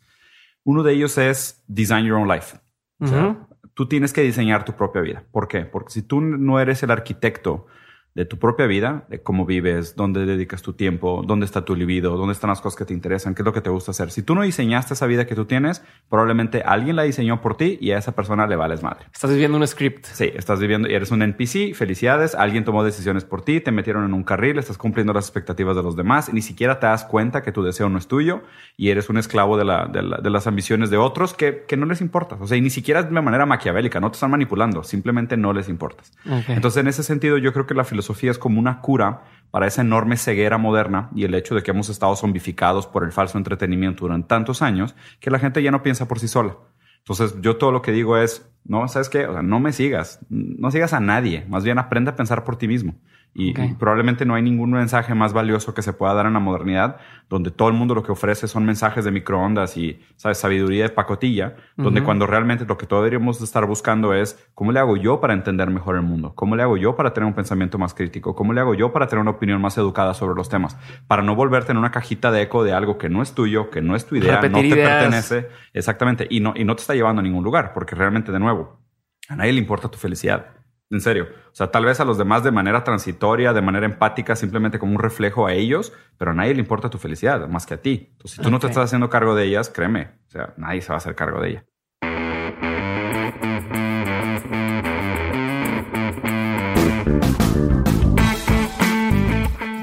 uno 0.65 0.83
de 0.83 0.93
ellos 0.93 1.17
es 1.19 1.63
Design 1.69 2.05
Your 2.07 2.19
Own 2.19 2.29
Life. 2.29 2.59
O 3.01 3.07
sea, 3.07 3.29
Ujú. 3.29 3.47
tú 3.75 3.87
tienes 3.89 4.13
que 4.13 4.23
diseñar 4.23 4.65
tu 4.65 4.75
propia 4.75 5.01
vida. 5.01 5.25
¿Por 5.31 5.47
qué? 5.49 5.61
Porque 5.65 5.93
si 5.93 6.03
tú 6.03 6.21
no 6.21 6.59
eres 6.61 6.83
el 6.83 6.91
arquitecto 6.91 7.67
de 8.15 8.25
tu 8.25 8.39
propia 8.39 8.67
vida, 8.67 9.05
de 9.09 9.21
cómo 9.23 9.47
vives, 9.47 9.95
dónde 9.95 10.27
dedicas 10.27 10.63
tu 10.63 10.73
tiempo, 10.73 11.23
dónde 11.25 11.47
está 11.47 11.65
tu 11.65 11.77
libido, 11.77 12.17
dónde 12.17 12.33
están 12.33 12.49
las 12.51 12.61
cosas 12.61 12.77
que 12.77 12.85
te 12.85 12.93
interesan, 12.93 13.35
qué 13.35 13.43
es 13.43 13.47
lo 13.47 13.53
que 13.53 13.61
te 13.61 13.71
gusta 13.71 13.93
hacer. 13.93 14.11
Si 14.11 14.23
tú 14.23 14.35
no 14.35 14.43
diseñaste 14.43 14.95
esa 14.95 15.07
vida 15.07 15.25
que 15.27 15.37
tú 15.37 15.45
tienes, 15.45 15.85
probablemente 16.09 16.63
alguien 16.63 16.97
la 16.97 17.03
diseñó 17.05 17.41
por 17.41 17.57
ti 17.57 17.79
y 17.81 17.93
a 17.93 17.99
esa 17.99 18.13
persona 18.17 18.47
le 18.47 18.57
vales 18.57 18.83
madre. 18.83 19.07
Estás 19.13 19.31
viviendo 19.31 19.57
un 19.57 19.67
script. 19.67 20.05
Sí, 20.07 20.33
estás 20.35 20.59
viviendo 20.59 20.89
y 20.89 20.95
eres 20.95 21.11
un 21.13 21.23
NPC, 21.23 21.75
felicidades, 21.75 22.35
alguien 22.35 22.65
tomó 22.65 22.83
decisiones 22.83 23.25
por 23.25 23.43
ti, 23.43 23.61
te 23.61 23.71
metieron 23.71 24.05
en 24.05 24.15
un 24.15 24.25
carril, 24.25 24.59
estás 24.59 24.79
cumpliendo 24.79 25.13
las 25.13 25.27
expectativas 25.27 25.77
de 25.77 25.83
los 25.85 25.95
demás 25.95 26.29
y 26.29 26.33
ni 26.33 26.43
siquiera 26.43 26.81
te 26.81 26.87
das 26.87 27.05
cuenta 27.05 27.43
que 27.43 27.53
tu 27.53 27.63
deseo 27.63 27.89
no 27.89 27.99
es 27.99 28.09
tuyo 28.09 28.43
y 28.77 28.89
eres 28.91 29.09
un 29.11 29.19
esclavo 29.19 29.57
de, 29.57 29.65
la- 29.65 29.87
de 29.87 30.03
la- 30.03 30.17
de 30.19 30.31
las 30.31 30.47
ambiciones 30.49 30.91
de 30.91 30.97
otros 30.97 31.35
que, 31.35 31.65
que 31.69 31.77
no 31.77 31.87
les 31.87 32.01
importa. 32.01 32.37
O 32.41 32.47
sea, 32.49 32.57
y 32.57 32.61
ni 32.63 32.71
siquiera 32.71 33.05
de 33.05 33.21
manera 33.21 33.47
maquiavélica, 33.47 34.01
no 34.01 34.11
te 34.11 34.15
están 34.15 34.31
manipulando, 34.33 34.83
simplemente 34.83 35.37
no 35.37 35.53
les 35.53 35.69
importas. 35.69 36.13
Entonces, 36.49 36.81
en 36.81 36.89
ese 36.89 37.03
sentido, 37.05 37.39
yo 37.39 37.53
creo 37.53 37.67
que 37.67 37.75
la 37.75 37.85
filosofía 37.85 37.98
es 37.99 38.39
como 38.39 38.59
una 38.59 38.81
cura 38.81 39.23
para 39.51 39.67
esa 39.67 39.83
enorme 39.83 40.17
ceguera 40.17 40.59
moderna 40.59 41.11
y 41.15 41.25
el 41.25 41.35
hecho 41.35 41.55
de 41.55 41.63
que 41.63 41.71
hemos 41.71 41.89
estado 41.89 42.15
zombificados 42.17 42.87
por 42.87 43.05
el 43.05 43.13
falso 43.13 43.39
entretenimiento 43.39 44.01
durante 44.05 44.29
tantos 44.29 44.63
años 44.63 44.95
que 45.21 45.31
la 45.31 45.39
gente 45.39 45.63
ya 45.63 45.71
no 45.71 45.83
piensa 45.83 46.07
por 46.07 46.19
sí 46.19 46.29
sola. 46.29 46.57
Entonces, 46.99 47.41
yo 47.41 47.57
todo 47.57 47.73
lo 47.73 47.81
que 47.81 47.93
digo 47.93 48.19
es, 48.19 48.51
no, 48.65 48.87
¿sabes 48.89 49.09
qué? 49.09 49.27
No 49.43 49.61
me 49.61 49.73
sigas, 49.73 50.21
no 50.29 50.71
sigas 50.71 50.93
a 50.93 51.01
nadie, 51.01 51.47
más 51.49 51.65
bien 51.65 51.79
aprende 51.79 52.11
a 52.11 52.17
pensar 52.17 52.45
por 52.45 52.57
ti 52.57 52.69
mismo. 52.69 52.95
Y, 53.35 53.53
probablemente 53.75 54.25
no 54.25 54.35
hay 54.35 54.43
ningún 54.43 54.73
mensaje 54.73 55.15
más 55.15 55.33
valioso 55.33 55.73
que 55.73 55.83
se 55.83 55.93
pueda 55.93 56.13
dar 56.13 56.27
en 56.27 56.33
la 56.33 56.41
modernidad, 56.41 56.97
donde 57.29 57.53
todo 57.53 57.69
el 57.69 57.75
mundo 57.75 57.95
lo 57.95 58.03
que 58.03 58.11
ofrece 58.11 58.49
son 58.49 58.65
mensajes 58.65 59.05
de 59.05 59.13
microondas 59.13 59.77
y, 59.77 60.01
¿sabes? 60.17 60.39
Sabiduría 60.39 60.85
de 60.85 60.89
pacotilla, 60.89 61.55
donde 61.77 62.03
cuando 62.03 62.27
realmente 62.27 62.65
lo 62.65 62.77
que 62.77 62.87
todos 62.87 63.03
deberíamos 63.03 63.39
de 63.39 63.45
estar 63.45 63.65
buscando 63.67 64.13
es 64.13 64.45
cómo 64.55 64.73
le 64.73 64.81
hago 64.81 64.97
yo 64.97 65.21
para 65.21 65.35
entender 65.35 65.71
mejor 65.71 65.95
el 65.95 66.03
mundo, 66.03 66.33
cómo 66.35 66.57
le 66.57 66.65
hago 66.65 66.77
yo 66.77 66.97
para 66.97 67.13
tener 67.13 67.29
un 67.29 67.35
pensamiento 67.35 67.79
más 67.79 67.95
crítico, 67.95 68.35
cómo 68.35 68.53
le 68.53 68.61
hago 68.61 68.75
yo 68.75 68.93
para 68.93 69.07
tener 69.07 69.21
una 69.21 69.31
opinión 69.31 69.61
más 69.61 69.79
educada 69.79 70.15
sobre 70.15 70.35
los 70.35 70.49
temas, 70.49 70.77
para 71.07 71.23
no 71.23 71.37
volverte 71.37 71.71
en 71.71 71.79
una 71.79 71.93
cajita 71.93 72.33
de 72.33 72.43
eco 72.43 72.65
de 72.65 72.73
algo 72.73 72.99
que 72.99 73.09
no 73.09 73.23
es 73.23 73.35
tuyo, 73.35 73.71
que 73.71 73.83
no 73.83 73.95
es 73.95 74.05
tu 74.05 74.17
idea, 74.17 74.41
Repetir 74.41 74.53
no 74.53 74.61
te 74.61 74.81
ideas. 74.81 74.91
pertenece, 74.91 75.49
exactamente, 75.73 76.27
y 76.29 76.41
no, 76.41 76.55
y 76.57 76.65
no 76.65 76.75
te 76.75 76.81
está 76.81 76.95
llevando 76.95 77.21
a 77.21 77.23
ningún 77.23 77.45
lugar, 77.45 77.73
porque 77.73 77.95
realmente, 77.95 78.33
de 78.33 78.41
nuevo, 78.41 78.81
a 79.29 79.37
nadie 79.37 79.53
le 79.53 79.61
importa 79.61 79.89
tu 79.89 79.99
felicidad. 79.99 80.58
En 80.91 81.01
serio. 81.01 81.29
O 81.53 81.55
sea, 81.55 81.71
tal 81.71 81.85
vez 81.85 82.01
a 82.01 82.05
los 82.05 82.17
demás 82.17 82.43
de 82.43 82.51
manera 82.51 82.83
transitoria, 82.83 83.53
de 83.53 83.61
manera 83.61 83.85
empática, 83.85 84.35
simplemente 84.37 84.79
como 84.79 84.93
un 84.93 84.99
reflejo 84.99 85.47
a 85.47 85.53
ellos, 85.53 85.93
pero 86.17 86.31
a 86.31 86.35
nadie 86.35 86.55
le 86.55 86.61
importa 86.61 86.89
tu 86.89 86.99
felicidad, 86.99 87.47
más 87.49 87.67
que 87.67 87.75
a 87.75 87.83
ti. 87.83 88.09
Entonces, 88.13 88.37
si 88.37 88.43
tú 88.43 88.51
no 88.51 88.59
te 88.59 88.69
estás 88.69 88.85
haciendo 88.85 89.11
cargo 89.11 89.35
de 89.35 89.45
ellas, 89.45 89.69
créeme, 89.69 90.13
o 90.29 90.31
sea, 90.31 90.55
nadie 90.57 90.81
se 90.81 90.89
va 90.89 90.95
a 90.95 90.99
hacer 90.99 91.15
cargo 91.15 91.41
de 91.43 91.51
ella. 91.51 91.67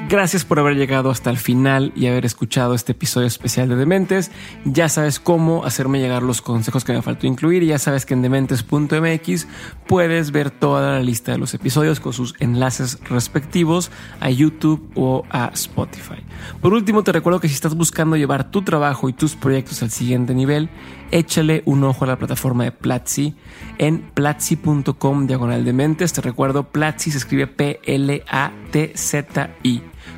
Gracias 0.08 0.46
por 0.46 0.60
haber 0.60 0.76
llegado 0.76 1.10
hasta 1.10 1.32
el 1.32 1.38
final 1.38 1.92
y 1.96 2.06
haber 2.06 2.28
escuchado 2.28 2.76
este 2.76 2.92
episodio 2.92 3.26
especial 3.26 3.70
de 3.70 3.76
Dementes. 3.76 4.30
Ya 4.64 4.88
sabes 4.88 5.20
cómo 5.20 5.66
hacerme 5.66 6.00
llegar 6.00 6.22
los 6.22 6.44
consejos 6.44 6.84
que 6.84 6.94
me 6.94 7.02
faltó 7.02 7.26
incluir 7.26 7.64
y 7.64 7.68
ya 7.68 7.80
sabes 7.80 8.06
que 8.06 8.14
en 8.14 8.22
dementes.mx 8.22 9.48
puedes 9.88 10.30
ver 10.30 10.52
toda 10.52 10.94
la 10.94 11.00
lista 11.02 11.32
de 11.32 11.40
los 11.40 11.56
episodios 11.56 12.00
con 12.00 12.14
sus 12.14 12.36
enlaces 12.40 13.00
respectivos 13.10 13.90
a 14.20 14.30
YouTube 14.30 14.92
o 14.94 15.24
a 15.32 15.50
Spotify. 15.56 16.24
Por 16.62 16.76
último, 16.76 17.04
te 17.04 17.12
recuerdo 17.12 17.40
que 17.40 17.48
si 17.48 17.56
estás 17.56 17.74
buscando 17.74 18.16
llevar 18.16 18.52
tu 18.52 18.62
trabajo 18.62 19.10
y 19.10 19.14
tus 19.14 19.36
proyectos 19.36 19.82
al 19.82 19.90
siguiente 19.90 20.36
nivel, 20.36 20.70
échale 21.10 21.64
un 21.66 21.84
ojo 21.84 22.06
a 22.06 22.10
la 22.10 22.20
plataforma 22.20 22.64
de 22.64 22.72
Platzi 22.72 23.34
en 23.80 24.02
platzi.com 24.14 25.26
diagonal 25.26 25.66
dementes. 25.66 26.14
Te 26.14 26.22
recuerdo, 26.22 26.70
Platzi 26.70 27.10
se 27.10 27.18
escribe 27.18 27.48
P-L-A-T-Z-I. 27.48 27.96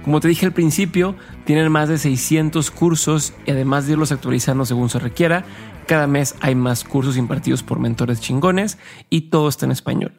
Como 0.03 0.19
te 0.19 0.27
dije 0.27 0.45
al 0.45 0.53
principio, 0.53 1.15
tienen 1.45 1.71
más 1.71 1.89
de 1.89 1.97
600 1.97 2.71
cursos 2.71 3.33
y 3.45 3.51
además 3.51 3.85
de 3.85 3.93
irlos 3.93 4.11
actualizando 4.11 4.65
según 4.65 4.89
se 4.89 4.99
requiera, 4.99 5.45
cada 5.87 6.05
mes 6.05 6.35
hay 6.41 6.53
más 6.53 6.83
cursos 6.83 7.15
impartidos 7.15 7.63
por 7.63 7.79
mentores 7.79 8.19
chingones 8.19 8.77
y 9.09 9.29
todo 9.29 9.47
está 9.47 9.65
en 9.65 9.71
español. 9.71 10.11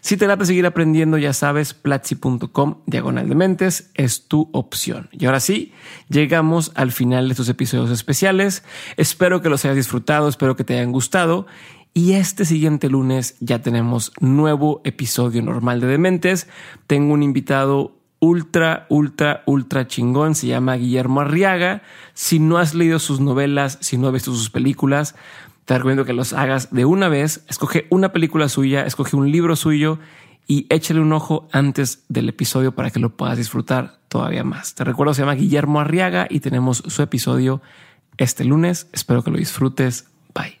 Si 0.00 0.16
te 0.16 0.26
late 0.26 0.44
seguir 0.44 0.66
aprendiendo, 0.66 1.16
ya 1.16 1.32
sabes, 1.32 1.72
platzi.com 1.72 2.82
diagonal 2.86 3.28
de 3.28 3.34
mentes 3.34 3.90
es 3.94 4.28
tu 4.28 4.50
opción. 4.52 5.08
Y 5.12 5.24
ahora 5.24 5.40
sí, 5.40 5.72
llegamos 6.08 6.72
al 6.74 6.92
final 6.92 7.28
de 7.28 7.32
estos 7.32 7.48
episodios 7.48 7.90
especiales. 7.90 8.64
Espero 8.98 9.40
que 9.40 9.48
los 9.48 9.64
hayas 9.64 9.76
disfrutado, 9.76 10.28
espero 10.28 10.56
que 10.56 10.64
te 10.64 10.74
hayan 10.74 10.92
gustado. 10.92 11.46
Y 11.94 12.12
este 12.12 12.44
siguiente 12.44 12.90
lunes 12.90 13.36
ya 13.40 13.62
tenemos 13.62 14.12
nuevo 14.20 14.82
episodio 14.84 15.42
normal 15.42 15.80
de 15.80 15.86
Dementes. 15.86 16.48
Tengo 16.86 17.14
un 17.14 17.22
invitado 17.22 17.96
ultra, 18.24 18.86
ultra, 18.88 19.42
ultra 19.44 19.86
chingón. 19.86 20.34
Se 20.34 20.46
llama 20.46 20.76
Guillermo 20.76 21.20
Arriaga. 21.20 21.82
Si 22.14 22.38
no 22.38 22.56
has 22.56 22.74
leído 22.74 22.98
sus 22.98 23.20
novelas, 23.20 23.76
si 23.82 23.98
no 23.98 24.06
has 24.06 24.14
visto 24.14 24.32
sus 24.32 24.48
películas, 24.48 25.14
te 25.66 25.74
recomiendo 25.74 26.06
que 26.06 26.14
los 26.14 26.32
hagas 26.32 26.72
de 26.72 26.86
una 26.86 27.08
vez. 27.08 27.44
Escoge 27.48 27.86
una 27.90 28.12
película 28.12 28.48
suya, 28.48 28.86
escoge 28.86 29.16
un 29.16 29.30
libro 29.30 29.56
suyo 29.56 29.98
y 30.46 30.66
échale 30.70 31.00
un 31.00 31.12
ojo 31.12 31.48
antes 31.52 32.04
del 32.08 32.28
episodio 32.30 32.74
para 32.74 32.90
que 32.90 32.98
lo 32.98 33.10
puedas 33.10 33.36
disfrutar 33.36 33.98
todavía 34.08 34.42
más. 34.44 34.74
Te 34.74 34.84
recuerdo, 34.84 35.12
se 35.12 35.22
llama 35.22 35.34
Guillermo 35.34 35.80
Arriaga 35.80 36.26
y 36.30 36.40
tenemos 36.40 36.82
su 36.86 37.02
episodio 37.02 37.60
este 38.16 38.44
lunes. 38.44 38.88
Espero 38.92 39.22
que 39.22 39.30
lo 39.30 39.36
disfrutes. 39.36 40.08
Bye. 40.34 40.60